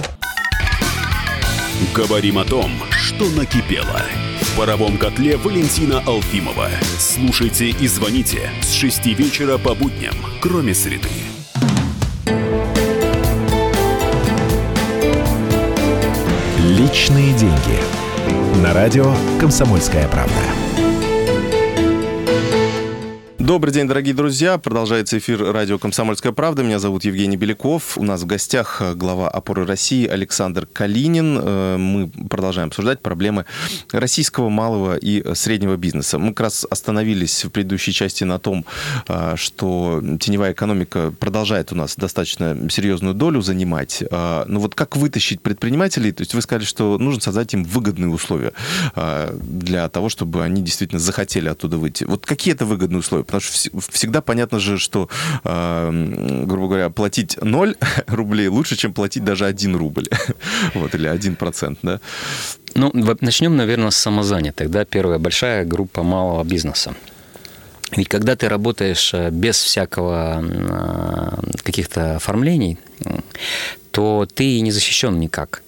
Говорим 1.93 2.39
о 2.39 2.45
том, 2.45 2.71
что 2.89 3.29
накипело. 3.29 4.01
В 4.41 4.57
паровом 4.57 4.97
котле 4.97 5.37
Валентина 5.37 5.99
Алфимова. 5.99 6.67
Слушайте 6.97 7.69
и 7.69 7.85
звоните 7.85 8.49
с 8.63 8.73
6 8.73 9.05
вечера 9.05 9.59
по 9.59 9.75
будням, 9.75 10.15
кроме 10.41 10.73
среды. 10.73 11.09
Личные 16.57 17.33
деньги. 17.33 18.63
На 18.63 18.73
радио 18.73 19.13
«Комсомольская 19.39 20.07
правда». 20.07 20.60
Добрый 23.51 23.73
день, 23.73 23.85
дорогие 23.85 24.13
друзья. 24.13 24.57
Продолжается 24.57 25.17
эфир 25.17 25.43
радио 25.51 25.77
«Комсомольская 25.77 26.31
правда». 26.31 26.63
Меня 26.63 26.79
зовут 26.79 27.03
Евгений 27.03 27.35
Беляков. 27.35 27.97
У 27.97 28.03
нас 28.05 28.21
в 28.21 28.25
гостях 28.25 28.81
э, 28.81 28.93
глава 28.93 29.27
опоры 29.27 29.65
России 29.65 30.07
Александр 30.07 30.65
Калинин. 30.65 31.37
Э, 31.37 31.75
мы 31.75 32.07
продолжаем 32.29 32.69
обсуждать 32.69 33.01
проблемы 33.01 33.43
российского 33.91 34.47
малого 34.47 34.95
и 34.95 35.33
среднего 35.35 35.75
бизнеса. 35.75 36.17
Мы 36.17 36.29
как 36.29 36.45
раз 36.45 36.65
остановились 36.69 37.43
в 37.43 37.49
предыдущей 37.49 37.91
части 37.91 38.23
на 38.23 38.39
том, 38.39 38.65
э, 39.09 39.33
что 39.35 40.01
теневая 40.21 40.53
экономика 40.53 41.13
продолжает 41.19 41.73
у 41.73 41.75
нас 41.75 41.97
достаточно 41.97 42.69
серьезную 42.69 43.15
долю 43.15 43.41
занимать. 43.41 44.01
Но 44.09 44.59
вот 44.61 44.75
как 44.75 44.95
вытащить 44.95 45.41
предпринимателей? 45.41 46.13
То 46.13 46.21
есть 46.21 46.33
вы 46.33 46.41
сказали, 46.41 46.63
что 46.63 46.97
нужно 46.97 47.19
создать 47.19 47.53
им 47.53 47.65
выгодные 47.65 48.11
условия 48.11 48.53
для 49.33 49.89
того, 49.89 50.07
чтобы 50.07 50.41
они 50.41 50.61
действительно 50.61 50.99
захотели 50.99 51.49
оттуда 51.49 51.77
выйти. 51.77 52.05
Вот 52.05 52.25
какие 52.25 52.53
это 52.53 52.65
выгодные 52.65 52.99
условия? 52.99 53.25
Потому 53.25 53.40
всегда 53.41 54.21
понятно 54.21 54.59
же, 54.59 54.77
что, 54.77 55.09
э, 55.43 56.43
грубо 56.45 56.67
говоря, 56.67 56.89
платить 56.89 57.37
0 57.41 57.75
рублей 58.07 58.47
лучше, 58.47 58.75
чем 58.75 58.93
платить 58.93 59.23
даже 59.23 59.45
1 59.45 59.75
рубль. 59.75 60.07
вот, 60.73 60.95
или 60.95 61.09
1%, 61.09 61.77
да? 61.83 61.99
Ну, 62.75 62.91
начнем, 63.21 63.55
наверное, 63.57 63.91
с 63.91 63.97
самозанятых. 63.97 64.69
Да? 64.69 64.85
Первая 64.85 65.19
большая 65.19 65.65
группа 65.65 66.03
малого 66.03 66.43
бизнеса. 66.43 66.93
Ведь 67.97 68.07
когда 68.07 68.35
ты 68.35 68.47
работаешь 68.47 69.13
э, 69.13 69.29
без 69.31 69.57
всякого 69.61 70.41
э, 70.41 71.61
каких-то 71.63 72.15
оформлений, 72.15 72.77
то 73.91 74.25
ты 74.33 74.61
не 74.61 74.71
защищен 74.71 75.19
никак. 75.19 75.63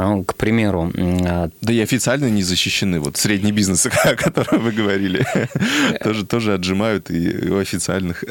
А, 0.00 0.24
к 0.24 0.34
примеру... 0.34 0.90
А, 0.96 1.50
да 1.60 1.72
и 1.72 1.80
официально 1.80 2.30
не 2.30 2.42
защищены. 2.42 3.00
Вот 3.00 3.18
средний 3.18 3.52
бизнес, 3.52 3.86
о 4.04 4.16
котором 4.16 4.62
вы 4.62 4.72
говорили, 4.72 5.26
тоже, 6.02 6.24
тоже 6.24 6.54
отжимают 6.54 7.10
и 7.10 7.50
у 7.50 7.58
официальных. 7.58 8.24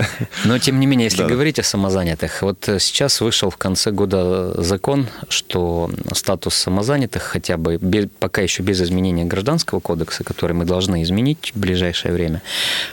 Но, 0.46 0.58
тем 0.58 0.80
не 0.80 0.88
менее, 0.88 1.06
если 1.06 1.22
да. 1.22 1.30
говорить 1.30 1.60
о 1.60 1.64
самозанятых, 1.64 2.42
вот 2.42 2.68
сейчас 2.80 3.22
вышел 3.22 3.52
в 3.52 3.58
конце 3.58 3.92
года 3.92 4.60
закон, 4.62 5.08
что 5.28 5.92
статус 6.14 6.56
самозанятых 6.56 7.22
хотя 7.22 7.58
бы, 7.58 7.78
без, 7.78 8.08
пока 8.20 8.42
еще 8.42 8.64
без 8.64 8.82
изменения 8.82 9.26
гражданского 9.26 9.80
кодекса, 9.80 10.24
который 10.24 10.54
мы 10.54 10.66
должны 10.66 11.04
изменить 11.04 11.52
в 11.54 11.60
ближайшее 11.60 12.14
время, 12.14 12.42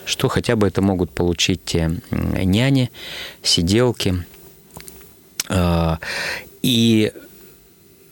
что 0.05 0.29
хотя 0.29 0.55
бы 0.55 0.67
это 0.67 0.83
могут 0.83 1.13
получить 1.13 1.75
няни, 2.11 2.91
сиделки, 3.43 4.23
а, 5.49 5.99
и 6.63 7.13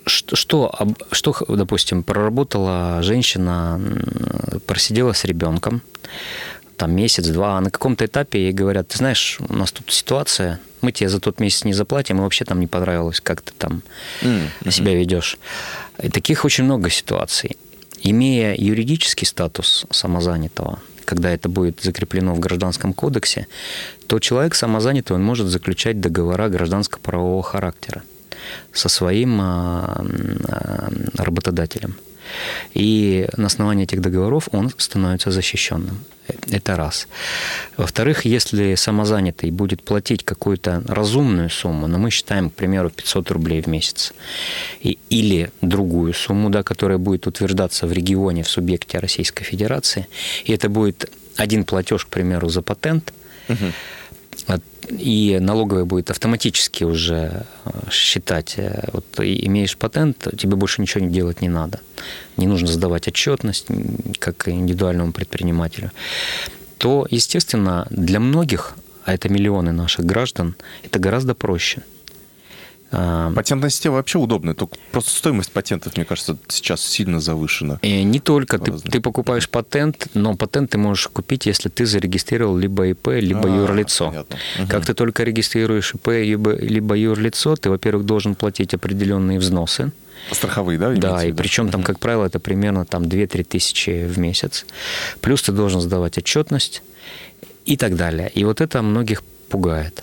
что, 0.06 0.36
что, 1.12 1.34
допустим, 1.48 2.02
проработала 2.02 3.02
женщина, 3.02 3.80
просидела 4.66 5.12
с 5.12 5.24
ребенком, 5.24 5.82
там 6.76 6.94
месяц-два, 6.94 7.58
а 7.58 7.60
на 7.60 7.70
каком-то 7.70 8.04
этапе 8.04 8.44
ей 8.44 8.52
говорят, 8.52 8.88
ты 8.88 8.98
знаешь, 8.98 9.38
у 9.48 9.54
нас 9.54 9.72
тут 9.72 9.90
ситуация, 9.90 10.60
мы 10.80 10.92
тебе 10.92 11.08
за 11.08 11.20
тот 11.20 11.40
месяц 11.40 11.64
не 11.64 11.72
заплатим, 11.72 12.18
и 12.18 12.20
вообще 12.20 12.44
там 12.44 12.60
не 12.60 12.66
понравилось, 12.66 13.20
как 13.20 13.42
ты 13.42 13.52
там 13.56 13.82
mm-hmm. 14.22 14.70
себя 14.70 14.94
ведешь. 14.94 15.38
И 16.02 16.08
таких 16.08 16.44
очень 16.44 16.64
много 16.64 16.90
ситуаций. 16.90 17.56
Имея 18.02 18.54
юридический 18.58 19.26
статус 19.26 19.86
самозанятого, 19.90 20.80
когда 21.04 21.30
это 21.30 21.48
будет 21.48 21.80
закреплено 21.80 22.34
в 22.34 22.40
Гражданском 22.40 22.92
кодексе, 22.92 23.46
то 24.06 24.18
человек 24.18 24.54
самозанятый, 24.54 25.16
он 25.16 25.22
может 25.22 25.46
заключать 25.46 26.00
договора 26.00 26.48
гражданско-правового 26.48 27.42
характера 27.42 28.02
со 28.72 28.88
своим 28.88 29.40
а, 29.40 30.04
а, 30.48 30.90
работодателем. 31.16 31.96
И 32.72 33.26
на 33.37 33.46
основании 33.46 33.85
этих 33.85 34.00
договоров 34.00 34.48
он 34.52 34.70
становится 34.78 35.30
защищенным. 35.30 36.04
Это 36.50 36.76
раз. 36.76 37.07
Во-вторых, 37.76 38.24
если 38.24 38.74
самозанятый 38.76 39.50
будет 39.50 39.83
платить 39.83 40.24
какую-то 40.24 40.83
разумную 40.88 41.50
сумму, 41.50 41.87
но 41.87 41.98
мы 41.98 42.11
считаем, 42.11 42.48
к 42.48 42.54
примеру, 42.54 42.90
500 42.90 43.30
рублей 43.30 43.61
в 43.61 43.66
месяц, 43.66 44.14
и, 44.80 44.98
или 45.11 45.50
другую 45.61 46.14
сумму, 46.14 46.48
да, 46.48 46.62
которая 46.62 46.98
будет 46.98 47.26
утверждаться 47.26 47.87
в 47.87 47.92
регионе, 47.92 48.42
в 48.42 48.48
субъекте 48.48 48.98
Российской 48.98 49.44
Федерации, 49.44 50.09
и 50.44 50.52
это 50.52 50.70
будет 50.70 51.11
один 51.37 51.64
платеж, 51.64 52.07
к 52.07 52.09
примеру, 52.09 52.48
за 52.48 52.62
патент, 52.62 53.12
угу 53.48 53.72
и 54.88 55.38
налоговая 55.40 55.85
будет 55.85 56.11
автоматически 56.11 56.85
уже 56.85 57.46
э, 57.64 57.70
считать, 57.90 58.54
э, 58.59 58.88
вот 58.92 59.04
имеешь 59.18 59.76
патент, 59.76 60.28
тебе 60.37 60.57
больше 60.57 60.83
ничего 60.83 61.07
делать 61.07 61.40
не 61.42 61.48
надо. 61.48 61.80
Не 62.37 62.46
нужно 62.46 62.68
сдавать 62.68 63.09
отчетность, 63.09 63.66
как 64.18 64.48
индивидуальному 64.48 65.12
предпринимателю. 65.12 65.90
То, 66.78 67.07
естественно, 67.11 67.87
для 67.90 68.20
многих, 68.20 68.74
а 69.04 69.14
это 69.14 69.28
миллионы 69.28 69.72
наших 69.72 70.04
граждан, 70.04 70.54
это 70.83 70.98
гораздо 70.98 71.35
проще. 71.35 71.83
А, 72.96 73.33
Патентная 73.33 73.70
система 73.70 73.96
вообще 73.96 74.18
удобная, 74.18 74.54
только 74.54 74.76
просто 74.92 75.11
стоимость 75.11 75.50
патентов, 75.50 75.96
мне 75.96 76.04
кажется, 76.04 76.37
сейчас 76.48 76.80
сильно 76.80 77.20
завышена. 77.20 77.80
И 77.83 78.04
не 78.04 78.20
только. 78.20 78.59
Ты, 78.59 78.72
ты 78.72 79.00
покупаешь 79.00 79.48
патент, 79.48 80.07
но 80.14 80.37
патент 80.37 80.70
ты 80.70 80.78
можешь 80.78 81.09
купить, 81.09 81.46
если 81.46 81.68
ты 81.68 81.87
зарегистрировал 81.87 82.57
либо 82.57 82.87
ИП, 82.87 83.09
либо 83.09 83.48
а, 83.48 83.57
юрлицо. 83.57 84.07
Понятно. 84.11 84.37
Как 84.68 84.87
ты 84.87 84.94
только 84.94 85.24
регистрируешь 85.24 85.94
ИП, 85.94 86.09
либо, 86.09 86.52
либо 86.52 86.94
юрлицо, 86.94 87.57
ты, 87.57 87.68
во-первых, 87.68 88.07
должен 88.07 88.37
платить 88.37 88.74
определенные 88.74 89.40
взносы. 89.40 89.90
Страховые, 90.30 90.78
да? 90.78 90.92
Да, 90.92 91.24
и 91.24 91.33
причем 91.33 91.70
там, 91.70 91.83
как 91.83 91.98
правило, 91.98 92.24
это 92.24 92.38
примерно 92.38 92.85
там 92.85 93.02
2-3 93.02 93.44
тысячи 93.44 94.07
в 94.07 94.18
месяц. 94.18 94.66
Плюс 95.20 95.42
ты 95.42 95.52
должен 95.52 95.80
сдавать 95.80 96.16
отчетность 96.16 96.83
и 97.66 97.76
так 97.76 97.96
далее. 97.96 98.30
И 98.35 98.44
вот 98.44 98.61
это 98.61 98.83
многих 98.83 99.22
пугает. 99.54 100.02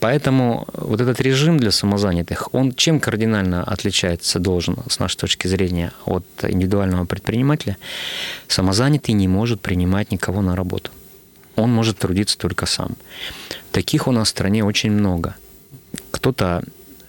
Поэтому 0.00 0.66
вот 0.72 1.00
этот 1.02 1.20
режим 1.20 1.58
для 1.58 1.70
самозанятых, 1.70 2.54
он 2.54 2.72
чем 2.72 2.98
кардинально 2.98 3.62
отличается 3.62 4.38
должен, 4.38 4.78
с 4.88 4.98
нашей 4.98 5.18
точки 5.18 5.48
зрения, 5.48 5.92
от 6.06 6.24
индивидуального 6.42 7.04
предпринимателя? 7.04 7.76
Самозанятый 8.48 9.14
не 9.14 9.28
может 9.28 9.60
принимать 9.60 10.12
никого 10.12 10.40
на 10.40 10.56
работу. 10.56 10.90
Он 11.56 11.70
может 11.70 11.98
трудиться 11.98 12.38
только 12.38 12.64
сам. 12.64 12.96
Таких 13.70 14.08
у 14.08 14.12
нас 14.12 14.28
в 14.28 14.30
стране 14.30 14.64
очень 14.64 14.90
много. 14.90 15.34
Кто-то 16.10 16.62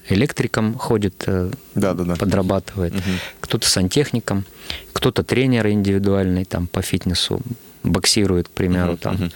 электриком 0.10 0.78
ходит, 0.78 1.24
да, 1.26 1.94
да, 1.94 2.04
да. 2.04 2.16
подрабатывает, 2.16 2.94
угу. 2.94 3.12
кто-то 3.40 3.70
сантехником, 3.70 4.44
кто-то 4.92 5.24
тренер 5.24 5.68
индивидуальный 5.68 6.44
там 6.44 6.68
по 6.68 6.82
фитнесу 6.82 7.40
боксирует, 7.84 8.48
к 8.48 8.52
примеру, 8.52 8.98
там. 8.98 9.16
Угу. 9.16 9.30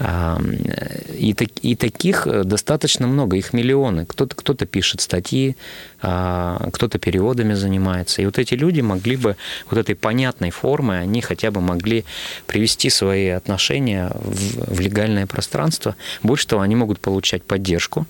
И, 0.00 1.36
и 1.60 1.76
таких 1.76 2.26
э, 2.26 2.44
достаточно 2.44 3.06
много, 3.06 3.36
их 3.36 3.52
миллионы. 3.52 4.06
Кто-то 4.06 4.34
кто 4.34 4.54
пишет 4.54 5.02
статьи, 5.02 5.56
а, 6.00 6.70
кто-то 6.72 6.98
переводами 6.98 7.52
занимается. 7.52 8.22
И 8.22 8.24
вот 8.24 8.38
эти 8.38 8.54
люди 8.54 8.80
могли 8.80 9.16
бы 9.16 9.36
вот 9.68 9.78
этой 9.78 9.94
понятной 9.94 10.50
формы, 10.50 10.96
они 10.96 11.20
хотя 11.20 11.50
бы 11.50 11.60
могли 11.60 12.04
привести 12.46 12.88
свои 12.88 13.28
отношения 13.28 14.10
в, 14.14 14.76
в 14.76 14.80
легальное 14.80 15.26
пространство. 15.26 15.94
Больше 16.22 16.46
того, 16.46 16.62
они 16.62 16.76
могут 16.76 17.00
получать 17.00 17.42
поддержку 17.42 18.06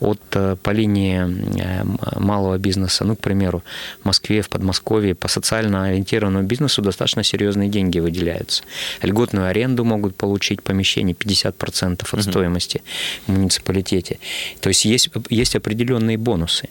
от, 0.00 0.20
э, 0.32 0.56
по 0.60 0.70
линии 0.70 1.20
э, 1.20 1.84
малого 2.18 2.58
бизнеса. 2.58 3.04
Ну, 3.04 3.14
к 3.14 3.20
примеру, 3.20 3.62
в 4.02 4.06
Москве, 4.06 4.42
в 4.42 4.48
Подмосковье 4.48 5.14
по 5.14 5.28
социально 5.28 5.84
ориентированному 5.84 6.44
бизнесу 6.44 6.82
достаточно 6.82 7.22
серьезные 7.22 7.68
деньги 7.68 8.00
выделяются. 8.00 8.64
Льготную 9.02 9.48
аренду 9.48 9.84
могут 9.84 10.16
получить 10.16 10.62
помещение 10.62 11.14
50% 11.14 12.02
от 12.02 12.12
угу. 12.12 12.22
стоимости 12.22 12.82
в 13.26 13.32
муниципалитете. 13.32 14.18
То 14.60 14.68
есть 14.68 14.84
есть, 14.84 15.10
есть 15.30 15.56
определенные 15.56 16.16
бонусы. 16.16 16.68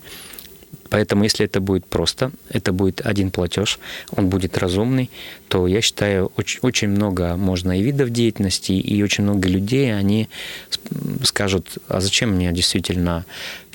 Поэтому, 0.90 1.24
если 1.24 1.46
это 1.46 1.60
будет 1.60 1.86
просто, 1.86 2.32
это 2.50 2.72
будет 2.72 3.02
один 3.06 3.32
платеж, 3.32 3.80
он 4.12 4.30
будет 4.30 4.58
разумный, 4.58 5.10
то 5.50 5.68
я 5.68 5.82
считаю, 5.82 6.32
очень, 6.38 6.60
очень 6.62 6.90
много 6.90 7.36
можно 7.36 7.78
и 7.78 7.84
видов 7.84 8.10
деятельности, 8.10 8.72
и 8.72 9.04
очень 9.04 9.24
много 9.24 9.50
людей, 9.50 9.94
они 9.96 10.30
скажут, 11.24 11.78
а 11.88 12.00
зачем 12.00 12.32
мне 12.32 12.52
действительно 12.52 13.26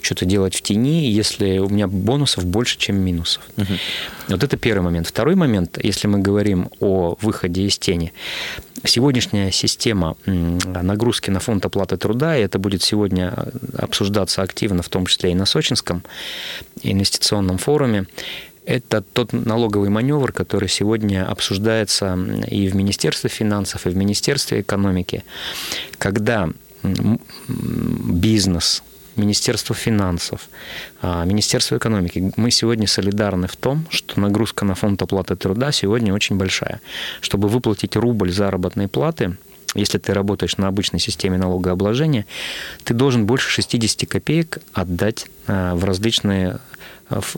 что-то 0.03 0.25
делать 0.25 0.55
в 0.55 0.63
тени, 0.63 1.11
если 1.11 1.59
у 1.59 1.69
меня 1.69 1.87
бонусов 1.87 2.45
больше, 2.45 2.79
чем 2.79 2.97
минусов. 2.97 3.43
Угу. 3.57 3.73
Вот 4.29 4.43
это 4.43 4.57
первый 4.57 4.83
момент. 4.83 5.07
Второй 5.07 5.35
момент, 5.35 5.79
если 5.83 6.09
мы 6.09 6.19
говорим 6.19 6.69
о 6.81 7.17
выходе 7.21 7.63
из 7.63 7.79
тени. 7.79 8.13
Сегодняшняя 8.85 9.53
система 9.53 10.17
нагрузки 10.27 11.31
на 11.31 11.41
фонд 11.41 11.65
оплаты 11.65 11.97
труда, 11.97 12.37
и 12.37 12.43
это 12.43 12.59
будет 12.59 12.83
сегодня 12.83 13.33
обсуждаться 13.79 14.43
активно, 14.43 14.83
в 14.83 14.89
том 14.89 15.07
числе 15.07 15.31
и 15.31 15.35
на 15.35 15.47
Сочинском 15.47 16.03
инвестиционном 16.83 17.59
форуме, 17.59 18.07
это 18.65 19.03
тот 19.03 19.33
налоговый 19.33 19.89
маневр, 19.89 20.33
который 20.33 20.69
сегодня 20.69 21.29
обсуждается 21.29 22.17
и 22.49 22.69
в 22.69 22.77
Министерстве 22.77 23.29
финансов, 23.29 23.87
и 23.87 23.91
в 23.91 23.97
Министерстве 23.97 24.61
экономики, 24.61 25.25
когда 25.99 26.49
бизнес, 27.49 28.83
Министерство 29.17 29.75
финансов, 29.75 30.49
а, 31.01 31.25
Министерство 31.25 31.77
экономики. 31.77 32.33
Мы 32.37 32.51
сегодня 32.51 32.87
солидарны 32.87 33.47
в 33.47 33.57
том, 33.57 33.87
что 33.91 34.21
нагрузка 34.21 34.65
на 34.65 34.75
фонд 34.75 35.03
оплаты 35.03 35.37
труда 35.37 35.73
сегодня 35.73 36.15
очень 36.15 36.37
большая. 36.37 36.81
Чтобы 37.21 37.49
выплатить 37.49 37.97
рубль 37.97 38.33
заработной 38.33 38.89
платы, 38.89 39.37
если 39.75 39.99
ты 39.99 40.13
работаешь 40.13 40.59
на 40.59 40.69
обычной 40.69 41.01
системе 41.01 41.39
налогообложения, 41.39 42.27
ты 42.85 42.95
должен 42.95 43.27
больше 43.27 43.51
60 43.51 44.09
копеек 44.09 44.59
отдать 44.73 45.27
а, 45.47 45.75
в 45.75 45.85
различные 45.85 46.59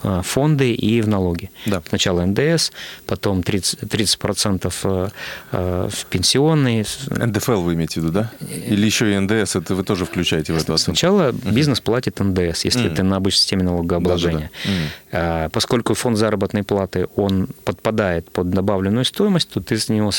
а, 0.03 0.23
фонды 0.23 0.73
и 0.73 1.01
в 1.01 1.09
налоги. 1.09 1.51
Да. 1.67 1.83
Сначала 1.89 2.25
НДС, 2.25 2.71
потом 3.07 3.41
30%, 3.41 3.89
30% 3.89 4.75
э, 4.85 5.09
э, 5.53 5.89
в 5.91 6.07
пенсионные. 6.07 6.85
НДФЛ 7.11 7.61
вы 7.61 7.75
имеете 7.75 8.01
в 8.01 8.05
виду, 8.05 8.13
да? 8.13 8.31
Или 8.41 8.87
еще 8.87 9.13
и 9.13 9.19
НДС, 9.19 9.57
это 9.57 9.75
вы 9.75 9.85
тоже 9.85 10.05
включаете 10.05 10.53
в 10.53 10.57
эту 10.57 10.75
оценку? 10.75 10.97
Сначала 10.97 11.31
mm-hmm. 11.31 11.53
бизнес 11.53 11.81
платит 11.81 12.21
НДС, 12.21 12.65
если 12.65 12.91
mm-hmm. 12.91 12.95
ты 12.95 13.03
на 13.03 13.17
обычной 13.17 13.41
системе 13.41 13.63
налогообложения. 13.65 14.51
Да, 14.65 14.71
да, 14.71 14.79
да. 15.13 15.47
Mm-hmm. 15.47 15.51
Поскольку 15.51 15.95
фонд 15.95 16.19
заработной 16.19 16.63
платы, 16.63 17.09
он 17.17 17.49
подпадает 17.65 18.31
под 18.31 18.51
добавленную 18.51 19.05
стоимость, 19.05 19.51
то 19.51 19.61
ты 19.61 19.79
с 19.79 19.89
него 19.89 20.11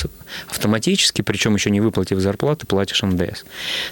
автоматически, 0.47 1.21
причем 1.21 1.55
еще 1.55 1.69
не 1.69 1.81
выплатив 1.81 2.19
зарплаты, 2.19 2.65
платишь 2.65 3.01
НДС. 3.03 3.43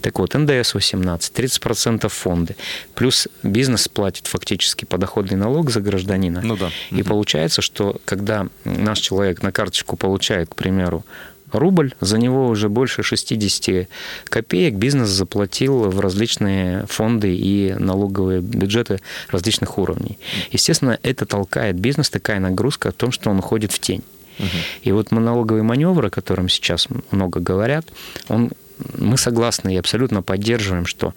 Так 0.02 0.20
вот, 0.20 0.34
НДС 0.34 0.74
18, 0.74 1.34
30% 1.34 2.08
фонды, 2.10 2.56
плюс 2.96 3.28
бизнес 3.44 3.88
платит 3.88 4.28
фактически 4.28 4.86
подоходный 4.86 5.38
налог, 5.38 5.53
налог 5.54 5.70
за 5.70 5.82
гражданина. 5.82 6.42
Ну 6.44 6.58
да. 6.58 6.70
И 6.92 7.02
угу. 7.02 7.10
получается, 7.10 7.62
что 7.62 7.98
когда 8.06 8.48
наш 8.66 9.00
человек 9.00 9.44
на 9.44 9.52
карточку 9.52 9.96
получает, 9.96 10.50
к 10.50 10.56
примеру, 10.56 11.04
рубль, 11.52 11.94
за 12.02 12.18
него 12.18 12.48
уже 12.48 12.70
больше 12.70 13.04
60 13.04 13.88
копеек 14.26 14.74
бизнес 14.74 15.10
заплатил 15.10 15.90
в 15.90 16.00
различные 16.00 16.86
фонды 16.88 17.36
и 17.36 17.76
налоговые 17.78 18.42
бюджеты 18.42 19.00
различных 19.30 19.78
уровней. 19.78 20.18
Естественно, 20.52 20.98
это 21.04 21.26
толкает 21.26 21.76
бизнес, 21.76 22.10
такая 22.10 22.40
нагрузка 22.40 22.90
о 22.90 22.92
том, 22.92 23.12
что 23.12 23.30
он 23.30 23.40
уходит 23.40 23.72
в 23.72 23.80
тень. 23.80 24.04
Угу. 24.40 24.48
И 24.82 24.92
вот 24.92 25.12
налоговый 25.12 25.62
маневр, 25.62 26.06
о 26.06 26.10
котором 26.10 26.50
сейчас 26.50 26.88
много 27.12 27.40
говорят, 27.40 27.86
он, 28.30 28.52
мы 28.98 29.18
согласны 29.18 29.76
и 29.76 29.78
абсолютно 29.78 30.24
поддерживаем, 30.24 30.88
что 30.88 31.14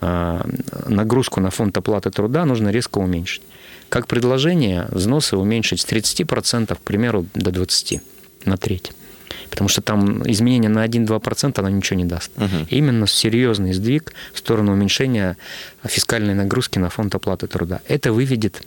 э, 0.00 0.40
нагрузку 0.86 1.40
на 1.40 1.50
фонд 1.50 1.76
оплаты 1.76 2.10
труда 2.10 2.44
нужно 2.44 2.70
резко 2.70 2.98
уменьшить. 2.98 3.42
Как 3.92 4.06
предложение 4.06 4.86
взносы 4.90 5.36
уменьшить 5.36 5.82
с 5.82 5.84
30%, 5.84 6.74
к 6.74 6.80
примеру, 6.80 7.26
до 7.34 7.50
20%, 7.50 8.00
на 8.46 8.56
треть. 8.56 8.92
Потому 9.50 9.68
что 9.68 9.82
там 9.82 10.22
изменение 10.30 10.70
на 10.70 10.86
1-2% 10.86 11.58
оно 11.58 11.68
ничего 11.68 11.98
не 11.98 12.06
даст. 12.06 12.30
Угу. 12.38 12.68
Именно 12.70 13.06
серьезный 13.06 13.74
сдвиг 13.74 14.14
в 14.32 14.38
сторону 14.38 14.72
уменьшения 14.72 15.36
фискальной 15.84 16.32
нагрузки 16.32 16.78
на 16.78 16.88
фонд 16.88 17.14
оплаты 17.14 17.48
труда. 17.48 17.82
Это 17.86 18.14
выведет 18.14 18.62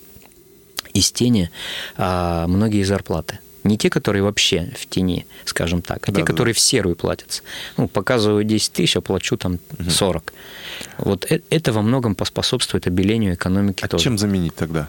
из 0.93 1.11
тени 1.11 1.49
а, 1.97 2.45
многие 2.45 2.83
зарплаты. 2.83 3.39
Не 3.65 3.77
те, 3.77 3.89
которые 3.89 4.23
вообще 4.23 4.71
в 4.79 4.85
тени, 4.85 5.25
скажем 5.43 5.81
так, 5.81 6.07
а 6.07 6.11
да, 6.11 6.19
те, 6.19 6.21
да, 6.21 6.25
которые 6.25 6.53
в 6.53 6.59
серую 6.59 6.95
платятся. 6.95 7.41
Ну, 7.77 7.87
показываю 7.87 8.43
10 8.43 8.73
тысяч, 8.73 8.95
а 8.95 9.01
плачу 9.01 9.37
там 9.37 9.59
40. 9.89 10.23
Угу. 10.23 11.09
Вот 11.09 11.31
э, 11.31 11.41
это 11.49 11.73
во 11.73 11.81
многом 11.81 12.15
поспособствует 12.15 12.87
обелению 12.87 13.33
экономики 13.33 13.83
а 13.83 13.87
тоже. 13.87 14.03
чем 14.03 14.17
заменить 14.17 14.55
тогда? 14.55 14.87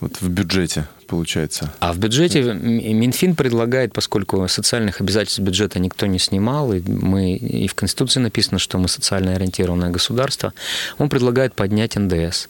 Вот 0.00 0.20
в 0.20 0.28
бюджете 0.28 0.88
получается. 1.12 1.70
А 1.78 1.92
в 1.92 1.98
бюджете 1.98 2.42
Минфин 2.42 3.34
предлагает, 3.34 3.92
поскольку 3.92 4.48
социальных 4.48 5.02
обязательств 5.02 5.40
бюджета 5.40 5.78
никто 5.78 6.06
не 6.06 6.18
снимал, 6.18 6.72
и 6.72 6.80
мы 6.80 7.34
и 7.34 7.68
в 7.68 7.74
Конституции 7.74 8.18
написано, 8.18 8.58
что 8.58 8.78
мы 8.78 8.88
социально 8.88 9.34
ориентированное 9.34 9.90
государство, 9.90 10.54
он 10.96 11.10
предлагает 11.10 11.54
поднять 11.54 11.96
НДС 11.96 12.48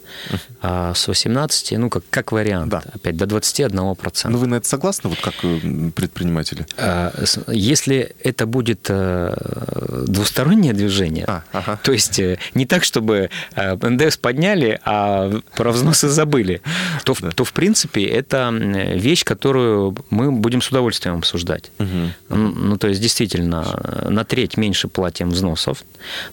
а 0.61 0.95
с 0.95 1.09
18, 1.09 1.73
ну 1.73 1.91
как, 1.91 2.05
как 2.09 2.31
вариант, 2.31 2.71
да. 2.71 2.85
опять 2.95 3.17
до 3.17 3.25
21%. 3.25 4.29
Ну 4.29 4.39
вы 4.39 4.47
на 4.47 4.55
это 4.55 4.69
согласны, 4.69 5.11
вот 5.11 5.19
как 5.19 5.35
э, 5.43 5.91
предприниматели? 5.97 6.65
А, 6.77 7.13
если 7.49 8.15
это 8.23 8.47
будет 8.47 8.87
э, 8.91 10.05
двустороннее 10.07 10.73
движение, 10.73 11.25
а, 11.27 11.43
ага. 11.53 11.81
то 11.83 11.91
есть 11.91 12.21
э, 12.21 12.39
не 12.55 12.67
так, 12.67 12.85
чтобы 12.85 13.31
НДС 13.57 14.19
подняли, 14.19 14.79
а 14.85 15.33
про 15.57 15.73
взносы 15.73 16.09
забыли, 16.09 16.63
то, 17.03 17.17
да. 17.21 17.31
то 17.31 17.43
в 17.43 17.53
принципе 17.53 18.05
это 18.05 18.52
вещь, 18.59 19.25
которую 19.25 19.97
мы 20.11 20.33
будем 20.33 20.63
с 20.63 20.69
удовольствием 20.69 21.19
обсуждать. 21.19 21.71
Угу. 21.79 22.37
Ну, 22.37 22.77
то 22.77 22.89
есть, 22.89 23.01
действительно, 23.01 23.65
на 24.09 24.25
треть 24.25 24.57
меньше 24.57 24.89
платим 24.89 25.31
взносов, 25.31 25.85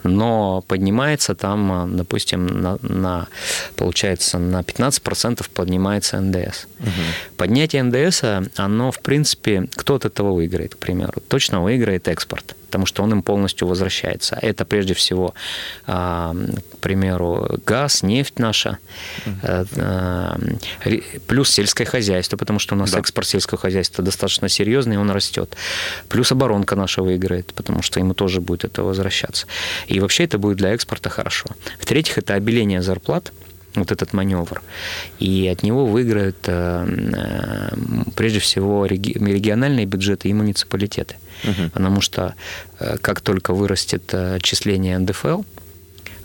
но 0.04 0.64
поднимается 0.68 1.36
там, 1.36 1.96
допустим, 1.96 2.48
на, 2.48 2.78
на 2.82 3.28
получается, 3.76 4.40
на 4.40 4.62
15% 4.62 5.46
поднимается 5.54 6.20
НДС. 6.20 6.66
Угу. 6.80 6.90
Поднятие 7.38 7.84
НДС, 7.84 8.24
оно, 8.56 8.92
в 8.92 9.00
принципе, 9.00 9.68
кто 9.76 9.96
от 9.96 10.06
этого 10.06 10.34
выиграет, 10.34 10.76
к 10.76 10.78
примеру? 10.78 11.22
Точно 11.28 11.62
выиграет 11.62 12.08
экспорт. 12.08 12.56
Потому 12.70 12.86
что 12.86 13.02
он 13.02 13.12
им 13.12 13.24
полностью 13.24 13.68
возвращается. 13.68 14.38
Это 14.40 14.64
прежде 14.64 14.94
всего, 14.94 15.34
а, 15.88 16.36
к 16.74 16.78
примеру, 16.78 17.60
газ, 17.66 18.04
нефть 18.04 18.38
наша, 18.38 18.78
угу. 19.26 20.60
плюс 21.28 21.50
сельское 21.50 21.86
хозяйство, 21.86 22.38
потому 22.38 22.60
что 22.60 22.76
у 22.76 22.78
нас 22.78 22.92
да. 22.92 23.00
экспорт 23.00 23.28
сельского 23.28 23.60
хозяйства 23.60 24.04
достаточно 24.04 24.50
серьезный, 24.50 24.96
и 24.96 25.00
он 25.00 25.10
растет. 25.10 25.56
Плюс 26.10 26.32
оборонка 26.32 26.76
наша 26.76 27.02
выиграет, 27.02 27.54
потому 27.56 27.82
что 27.82 28.00
ему 28.00 28.14
тоже 28.14 28.40
будет 28.40 28.66
это 28.66 28.84
возвращаться. 28.84 29.48
И 29.88 30.00
вообще 30.00 30.26
это 30.26 30.38
будет 30.38 30.58
для 30.58 30.70
экспорта 30.70 31.10
хорошо. 31.10 31.48
В-третьих, 31.80 32.20
это 32.20 32.36
обеление 32.36 32.84
зарплат– 32.84 33.34
вот 33.76 33.92
этот 33.92 34.14
маневр. 34.14 34.62
И 35.20 35.48
от 35.48 35.64
него 35.64 35.86
выиграют 35.86 36.38
э, 36.48 36.86
э, 37.14 37.76
прежде 38.16 38.40
всего 38.40 38.86
региональные 38.86 39.86
бюджеты 39.86 40.30
и 40.30 40.34
муниципалитеты. 40.34 41.16
Угу. 41.44 41.70
Потому 41.74 42.02
что 42.02 42.36
э, 42.80 42.98
как 43.02 43.22
только 43.22 43.54
вырастет 43.54 44.14
отчисление 44.14 44.98
НДФЛ, 44.98 45.42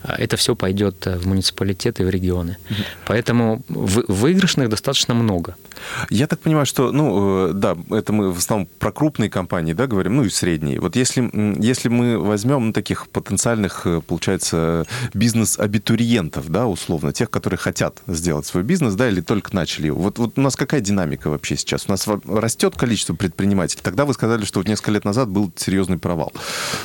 это 0.04 0.36
все 0.36 0.54
пойдет 0.54 1.06
в 1.06 1.26
муниципалитеты 1.26 2.02
и 2.02 2.06
в 2.06 2.10
регионы. 2.10 2.58
Угу. 2.70 2.76
Поэтому 3.06 3.62
выигрышных 3.68 4.68
достаточно 4.68 5.14
много. 5.14 5.56
Я 6.10 6.26
так 6.26 6.40
понимаю, 6.40 6.66
что, 6.66 6.92
ну, 6.92 7.48
э, 7.48 7.52
да, 7.54 7.76
это 7.90 8.12
мы 8.12 8.32
в 8.32 8.38
основном 8.38 8.68
про 8.78 8.92
крупные 8.92 9.30
компании, 9.30 9.72
да, 9.72 9.86
говорим, 9.86 10.16
ну 10.16 10.24
и 10.24 10.28
средние. 10.28 10.80
Вот 10.80 10.96
если, 10.96 11.30
если 11.62 11.88
мы 11.88 12.18
возьмем 12.18 12.66
ну, 12.66 12.72
таких 12.72 13.08
потенциальных, 13.08 13.82
э, 13.86 14.00
получается, 14.00 14.86
бизнес-абитуриентов, 15.14 16.48
да, 16.48 16.66
условно, 16.66 17.12
тех, 17.12 17.30
которые 17.30 17.58
хотят 17.58 18.02
сделать 18.06 18.46
свой 18.46 18.62
бизнес, 18.62 18.94
да, 18.94 19.08
или 19.08 19.20
только 19.20 19.54
начали 19.54 19.86
его. 19.86 20.00
Вот, 20.00 20.18
вот 20.18 20.38
у 20.38 20.40
нас 20.40 20.56
какая 20.56 20.80
динамика 20.80 21.30
вообще 21.30 21.56
сейчас? 21.56 21.84
У 21.88 21.90
нас 21.90 22.06
растет 22.26 22.76
количество 22.76 23.14
предпринимателей. 23.14 23.80
Тогда 23.82 24.04
вы 24.04 24.14
сказали, 24.14 24.44
что 24.44 24.60
вот 24.60 24.68
несколько 24.68 24.90
лет 24.90 25.04
назад 25.04 25.28
был 25.28 25.52
серьезный 25.56 25.98
провал. 25.98 26.32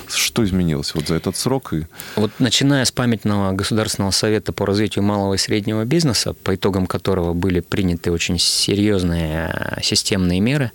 Что 0.07 0.43
изменилось 0.43 0.93
вот 0.95 1.07
за 1.07 1.15
этот 1.15 1.35
срок? 1.35 1.73
И... 1.73 1.85
Вот 2.15 2.31
начиная 2.39 2.85
с 2.85 2.91
памятного 3.09 3.53
Государственного 3.53 4.11
совета 4.11 4.53
по 4.53 4.67
развитию 4.67 5.03
малого 5.03 5.33
и 5.33 5.37
среднего 5.37 5.83
бизнеса, 5.83 6.35
по 6.43 6.53
итогам 6.53 6.85
которого 6.85 7.33
были 7.33 7.59
приняты 7.59 8.11
очень 8.11 8.37
серьезные 8.37 9.51
э, 9.51 9.81
системные 9.81 10.39
меры, 10.39 10.71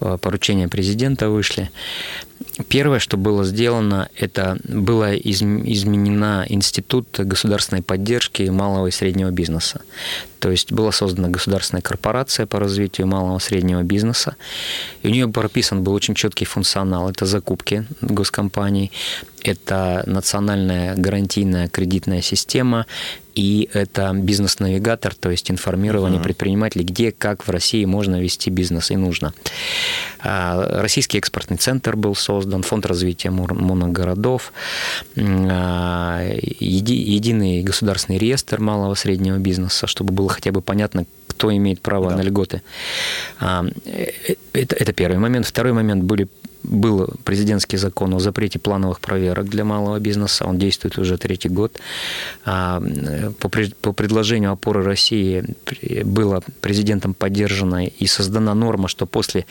э, 0.00 0.18
поручения 0.20 0.68
президента 0.68 1.30
вышли. 1.30 1.70
Первое, 2.68 3.00
что 3.00 3.16
было 3.16 3.44
сделано, 3.44 4.08
это 4.16 4.56
было 4.64 5.16
изменена 5.16 6.44
институт 6.48 7.08
государственной 7.18 7.82
поддержки 7.82 8.42
малого 8.44 8.86
и 8.86 8.90
среднего 8.92 9.30
бизнеса. 9.30 9.80
То 10.38 10.50
есть 10.50 10.70
была 10.72 10.92
создана 10.92 11.28
государственная 11.28 11.82
корпорация 11.82 12.46
по 12.46 12.60
развитию 12.60 13.06
малого 13.06 13.38
и 13.38 13.40
среднего 13.40 13.82
бизнеса. 13.82 14.36
И 15.02 15.08
у 15.08 15.10
нее 15.10 15.28
прописан 15.28 15.82
был 15.82 15.94
очень 15.94 16.14
четкий 16.14 16.44
функционал. 16.44 17.08
Это 17.08 17.26
закупки 17.26 17.86
госкомпаний, 18.02 18.92
это 19.42 20.04
национальная 20.06 20.94
гарантийная 20.96 21.68
кредитная 21.68 22.22
система, 22.22 22.86
и 23.34 23.68
это 23.72 24.12
бизнес-навигатор, 24.14 25.14
то 25.14 25.30
есть 25.30 25.50
информирование 25.50 26.20
uh-huh. 26.20 26.24
предпринимателей, 26.24 26.84
где, 26.84 27.10
как 27.10 27.46
в 27.46 27.50
России 27.50 27.84
можно 27.84 28.20
вести 28.20 28.48
бизнес 28.48 28.90
и 28.90 28.96
нужно. 28.96 29.34
А, 30.24 30.80
Российский 30.80 31.18
экспортный 31.18 31.58
центр 31.58 31.96
был 31.96 32.14
создан, 32.14 32.62
фонд 32.62 32.86
развития 32.86 33.30
моногородов, 33.30 34.52
а, 35.16 36.22
единый 36.60 37.62
государственный 37.62 38.18
реестр 38.18 38.60
малого 38.60 38.94
и 38.94 38.96
среднего 38.96 39.36
бизнеса, 39.36 39.86
чтобы 39.86 40.14
было 40.14 40.30
хотя 40.30 40.50
бы 40.50 40.62
понятно, 40.62 41.04
кто 41.28 41.54
имеет 41.54 41.80
право 41.82 42.10
да. 42.10 42.16
на 42.16 42.22
льготы. 42.22 42.62
А, 43.38 43.66
э, 43.84 44.34
это, 44.52 44.76
это 44.76 44.92
первый 44.92 45.18
момент. 45.18 45.46
Второй 45.46 45.72
момент 45.72 46.04
были 46.04 46.28
был 46.64 47.10
президентский 47.24 47.76
закон 47.76 48.14
о 48.14 48.18
запрете 48.18 48.58
плановых 48.58 49.00
проверок 49.00 49.48
для 49.48 49.64
малого 49.64 50.00
бизнеса. 50.00 50.46
Он 50.46 50.58
действует 50.58 50.98
уже 50.98 51.18
третий 51.18 51.50
год. 51.50 51.78
По, 52.44 52.82
по 53.82 53.92
предложению 53.92 54.52
опоры 54.52 54.82
России 54.82 55.44
было 56.04 56.42
президентом 56.62 57.12
поддержана 57.12 57.86
и 57.86 58.06
создана 58.06 58.54
норма, 58.54 58.88
что 58.88 59.04
после 59.06 59.44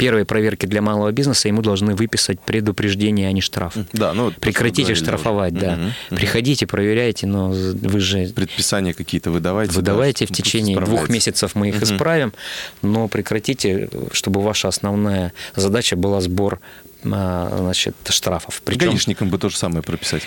первой 0.00 0.24
проверки 0.24 0.64
для 0.64 0.80
малого 0.80 1.12
бизнеса 1.12 1.48
ему 1.48 1.60
должны 1.60 1.94
выписать 1.94 2.40
предупреждение, 2.40 3.28
а 3.28 3.32
не 3.32 3.42
штраф. 3.42 3.74
Да, 3.92 4.14
ну, 4.14 4.32
Прекратите 4.32 4.94
штрафовать, 4.94 5.52
да. 5.52 5.78
Угу, 6.08 6.16
Приходите, 6.16 6.66
проверяйте, 6.66 7.26
но 7.26 7.50
вы 7.50 8.00
же... 8.00 8.28
Предписания 8.28 8.94
какие-то 8.94 9.30
выдавайте. 9.30 9.74
Выдавайте 9.74 10.26
да, 10.26 10.32
в 10.32 10.36
течение 10.36 10.80
двух 10.80 11.10
месяцев 11.10 11.54
мы 11.54 11.68
их 11.68 11.76
угу. 11.76 11.84
исправим, 11.84 12.32
но 12.80 13.08
прекратите, 13.08 13.90
чтобы 14.12 14.40
ваша 14.40 14.68
основная 14.68 15.34
задача 15.54 15.96
была 15.96 16.22
сбор 16.22 16.60
значит, 17.02 17.96
штрафов. 18.08 18.62
Причем... 18.64 18.90
Гаишникам 18.90 19.28
бы 19.28 19.38
то 19.38 19.48
же 19.48 19.56
самое 19.56 19.82
прописать. 19.82 20.22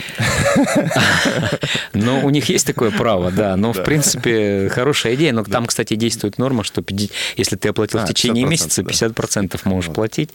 Но 1.93 2.21
у 2.21 2.29
них 2.29 2.49
есть 2.49 2.65
такое 2.67 2.91
право, 2.91 3.31
да. 3.31 3.55
Но, 3.55 3.73
в 3.73 3.83
принципе, 3.83 4.69
хорошая 4.69 5.15
идея. 5.15 5.33
Но 5.33 5.43
там, 5.43 5.65
кстати, 5.65 5.95
действует 5.95 6.37
норма, 6.37 6.63
что 6.63 6.83
если 7.37 7.55
ты 7.55 7.69
оплатил 7.69 7.99
в 7.99 8.03
а, 8.03 8.07
течение 8.07 8.45
месяца, 8.45 8.81
50% 8.81 9.59
можешь 9.65 9.91
платить. 9.91 10.31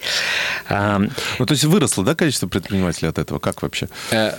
Ну, 0.69 1.47
то 1.47 1.53
есть 1.53 1.65
выросло, 1.65 2.05
да, 2.05 2.15
количество 2.15 2.47
предпринимателей 2.47 3.09
от 3.09 3.19
этого? 3.19 3.39
Как 3.39 3.63
вообще? 3.63 3.89
Э, 4.11 4.33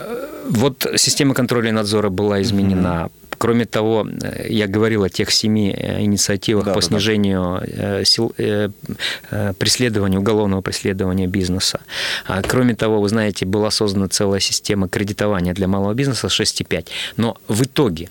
вот 0.49 0.85
система 0.97 1.33
контроля 1.33 1.69
и 1.69 1.71
надзора 1.71 2.09
была 2.09 2.41
изменена 2.41 3.09
Кроме 3.39 3.65
того, 3.65 4.05
э, 4.05 4.47
я 4.49 4.67
говорил 4.67 5.03
о 5.03 5.09
тех 5.09 5.31
семи 5.31 5.71
э, 5.71 6.01
инициативах 6.01 6.65
да, 6.65 6.73
по 6.73 6.81
да, 6.81 6.87
снижению 6.87 7.61
да. 7.65 8.03
Э, 8.37 9.53
преследования, 9.57 10.19
уголовного 10.19 10.61
преследования 10.61 11.25
бизнеса. 11.25 11.79
А, 12.25 12.41
кроме 12.41 12.75
того, 12.75 12.99
вы 12.99 13.07
знаете, 13.07 13.45
была 13.45 13.71
создана 13.71 14.09
целая 14.09 14.41
система 14.41 14.89
кредитования 14.89 15.53
для 15.53 15.67
малого 15.67 15.93
бизнеса 15.93 16.27
6,5. 16.27 16.87
Но 17.17 17.37
в 17.47 17.63
итоге 17.63 18.09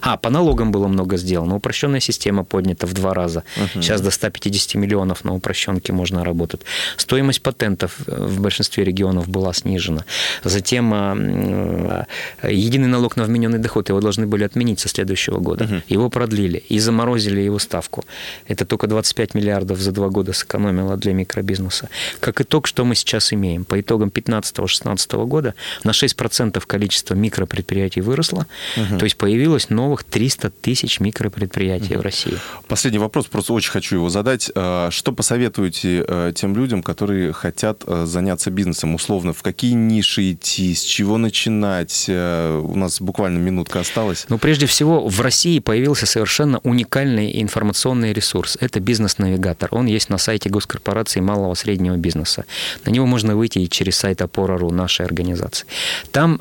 а, 0.00 0.16
по 0.16 0.30
налогам 0.30 0.72
было 0.72 0.88
много 0.88 1.16
сделано. 1.16 1.56
Упрощенная 1.56 2.00
система 2.00 2.44
поднята 2.44 2.86
в 2.86 2.92
два 2.92 3.14
раза. 3.14 3.44
Угу. 3.56 3.82
Сейчас 3.82 4.00
до 4.00 4.10
150 4.10 4.74
миллионов 4.74 5.24
на 5.24 5.34
упрощенке 5.34 5.92
можно 5.92 6.24
работать. 6.24 6.62
Стоимость 6.96 7.42
патентов 7.42 7.98
в 8.06 8.40
большинстве 8.40 8.84
регионов 8.84 9.28
была 9.28 9.52
снижена. 9.52 10.04
Затем 10.44 10.92
а, 10.94 12.06
единый 12.42 12.88
налог 12.88 13.16
на 13.16 13.24
вмененный 13.24 13.58
доход, 13.58 13.88
его 13.88 14.00
должны 14.00 14.26
были 14.26 14.44
отменить 14.44 14.80
со 14.80 14.88
следующего 14.88 15.38
года. 15.38 15.64
Угу. 15.64 15.74
Его 15.88 16.10
продлили 16.10 16.62
и 16.68 16.78
заморозили 16.78 17.40
его 17.40 17.58
ставку. 17.58 18.04
Это 18.46 18.64
только 18.64 18.86
25 18.86 19.34
миллиардов 19.34 19.78
за 19.78 19.92
два 19.92 20.08
года 20.08 20.32
сэкономило 20.32 20.96
для 20.96 21.12
микробизнеса. 21.12 21.88
Как 22.20 22.40
итог, 22.40 22.66
что 22.66 22.84
мы 22.84 22.94
сейчас 22.94 23.32
имеем? 23.32 23.64
По 23.64 23.80
итогам 23.80 24.08
15-16 24.08 25.26
года 25.26 25.54
на 25.84 25.90
6% 25.90 26.62
количество 26.66 27.14
микропредприятий 27.14 28.02
выросло, 28.02 28.46
угу. 28.76 28.98
то 28.98 29.04
есть 29.04 29.16
появилось 29.16 29.35
появилось 29.36 29.68
новых 29.68 30.02
300 30.02 30.48
тысяч 30.48 30.98
микропредприятий 30.98 31.96
угу. 31.96 32.00
в 32.00 32.04
России. 32.04 32.38
Последний 32.68 32.98
вопрос, 32.98 33.26
просто 33.26 33.52
очень 33.52 33.70
хочу 33.70 33.96
его 33.96 34.08
задать. 34.08 34.50
А, 34.54 34.90
что 34.90 35.12
посоветуете 35.12 36.02
э, 36.08 36.32
тем 36.34 36.56
людям, 36.56 36.82
которые 36.82 37.34
хотят 37.34 37.82
э, 37.86 38.06
заняться 38.06 38.50
бизнесом? 38.50 38.94
Условно, 38.94 39.34
в 39.34 39.42
какие 39.42 39.72
ниши 39.72 40.32
идти, 40.32 40.74
с 40.74 40.80
чего 40.80 41.18
начинать? 41.18 42.06
Э, 42.08 42.58
у 42.58 42.76
нас 42.76 42.98
буквально 43.02 43.36
минутка 43.36 43.80
осталась. 43.80 44.24
Ну, 44.30 44.38
прежде 44.38 44.64
всего, 44.64 45.06
в 45.06 45.20
России 45.20 45.58
появился 45.58 46.06
совершенно 46.06 46.58
уникальный 46.60 47.42
информационный 47.42 48.14
ресурс. 48.14 48.56
Это 48.58 48.80
бизнес-навигатор. 48.80 49.68
Он 49.72 49.84
есть 49.84 50.08
на 50.08 50.16
сайте 50.16 50.48
госкорпорации 50.48 51.20
малого 51.20 51.52
и 51.52 51.56
среднего 51.56 51.96
бизнеса. 51.96 52.46
На 52.86 52.90
него 52.90 53.04
можно 53.04 53.36
выйти 53.36 53.58
и 53.58 53.68
через 53.68 53.96
сайт 53.96 54.22
Опора.ру 54.22 54.70
нашей 54.70 55.04
организации. 55.04 55.66
Там, 56.10 56.40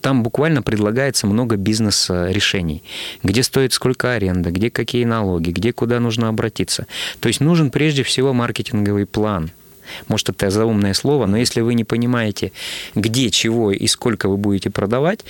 там 0.00 0.22
буквально 0.22 0.62
предлагается 0.62 1.26
много 1.26 1.56
бизнеса 1.56 2.25
решений, 2.32 2.82
где 3.22 3.42
стоит 3.42 3.72
сколько 3.72 4.12
аренда, 4.12 4.50
где 4.50 4.70
какие 4.70 5.04
налоги, 5.04 5.50
где 5.50 5.72
куда 5.72 6.00
нужно 6.00 6.28
обратиться. 6.28 6.86
То 7.20 7.28
есть 7.28 7.40
нужен 7.40 7.70
прежде 7.70 8.02
всего 8.02 8.32
маркетинговый 8.32 9.06
план, 9.06 9.50
может, 10.08 10.28
это 10.28 10.50
заумное 10.50 10.94
слово, 10.94 11.26
но 11.26 11.36
если 11.36 11.60
вы 11.60 11.74
не 11.74 11.84
понимаете, 11.84 12.52
где, 12.94 13.30
чего 13.30 13.70
и 13.72 13.86
сколько 13.86 14.28
вы 14.28 14.36
будете 14.36 14.70
продавать, 14.70 15.20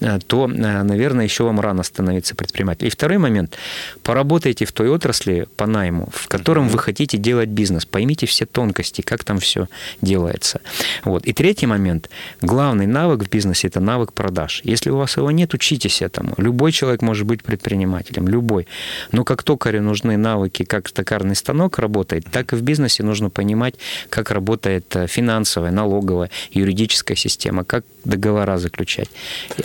то, 0.00 0.50
э, 0.50 0.82
наверное, 0.82 1.24
еще 1.24 1.44
вам 1.44 1.60
рано 1.60 1.82
становиться 1.82 2.34
предпринимателем. 2.34 2.88
И 2.88 2.90
второй 2.90 3.18
момент. 3.18 3.56
Поработайте 4.02 4.64
в 4.64 4.72
той 4.72 4.88
отрасли 4.88 5.46
по 5.56 5.66
найму, 5.66 6.08
в 6.12 6.28
котором 6.28 6.68
вы 6.68 6.78
хотите 6.78 7.18
делать 7.18 7.48
бизнес. 7.48 7.84
Поймите 7.84 8.26
все 8.26 8.46
тонкости, 8.46 9.02
как 9.02 9.24
там 9.24 9.38
все 9.38 9.68
делается. 10.00 10.60
Вот. 11.04 11.26
И 11.26 11.32
третий 11.32 11.66
момент. 11.66 12.08
Главный 12.40 12.86
навык 12.86 13.24
в 13.24 13.28
бизнесе– 13.28 13.66
это 13.68 13.80
навык 13.80 14.12
продаж. 14.12 14.62
Если 14.64 14.90
у 14.90 14.96
вас 14.96 15.16
его 15.16 15.30
нет, 15.30 15.54
учитесь 15.54 16.02
этому. 16.02 16.34
Любой 16.38 16.72
человек 16.72 17.02
может 17.02 17.26
быть 17.26 17.42
предпринимателем, 17.42 18.28
любой. 18.28 18.66
Но 19.12 19.24
как 19.24 19.42
токарю 19.42 19.82
нужны 19.82 20.16
навыки, 20.16 20.64
как 20.64 20.90
токарный 20.90 21.36
станок 21.36 21.78
работает, 21.78 22.24
так 22.30 22.52
и 22.52 22.56
в 22.56 22.62
бизнесе 22.62 23.02
нужно 23.02 23.30
понимать, 23.30 23.74
как 24.08 24.30
работает 24.30 24.96
э, 24.96 25.06
финансовая, 25.06 25.70
налоговая, 25.70 26.30
юридическая 26.52 27.16
система, 27.16 27.64
как 27.64 27.84
договора 28.04 28.58
заключать. 28.58 29.08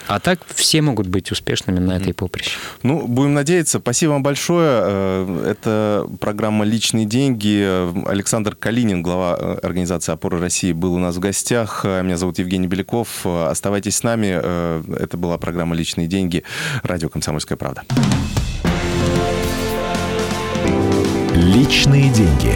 А 0.08 0.20
так 0.26 0.40
все 0.56 0.82
могут 0.82 1.06
быть 1.06 1.32
успешными 1.32 1.78
на 1.78 1.98
этой 1.98 2.12
поприще. 2.12 2.58
Ну, 2.82 3.08
будем 3.08 3.36
надеяться. 3.36 3.78
Спасибо 3.78 4.14
вам 4.14 4.24
большое. 4.24 4.82
Э, 4.84 5.52
это 5.52 6.10
программа 6.20 6.66
«Личные 6.66 7.06
деньги». 7.06 7.64
Александр 8.08 8.56
Калинин, 8.56 9.04
глава 9.04 9.38
э, 9.40 9.60
организации 9.62 10.14
«Опора 10.14 10.40
России», 10.40 10.72
был 10.72 10.96
у 10.96 10.98
нас 10.98 11.18
в 11.18 11.20
гостях. 11.20 11.86
Меня 11.86 12.18
зовут 12.18 12.40
Евгений 12.40 12.66
Беляков. 12.66 13.24
Оставайтесь 13.24 13.98
с 13.98 14.04
нами. 14.04 14.26
Это 14.96 15.16
была 15.16 15.38
программа 15.38 15.76
«Личные 15.76 16.08
деньги». 16.08 16.44
Радио 16.82 17.08
«Комсомольская 17.10 17.56
правда». 17.56 17.84
Личные 21.36 22.10
деньги. 22.12 22.56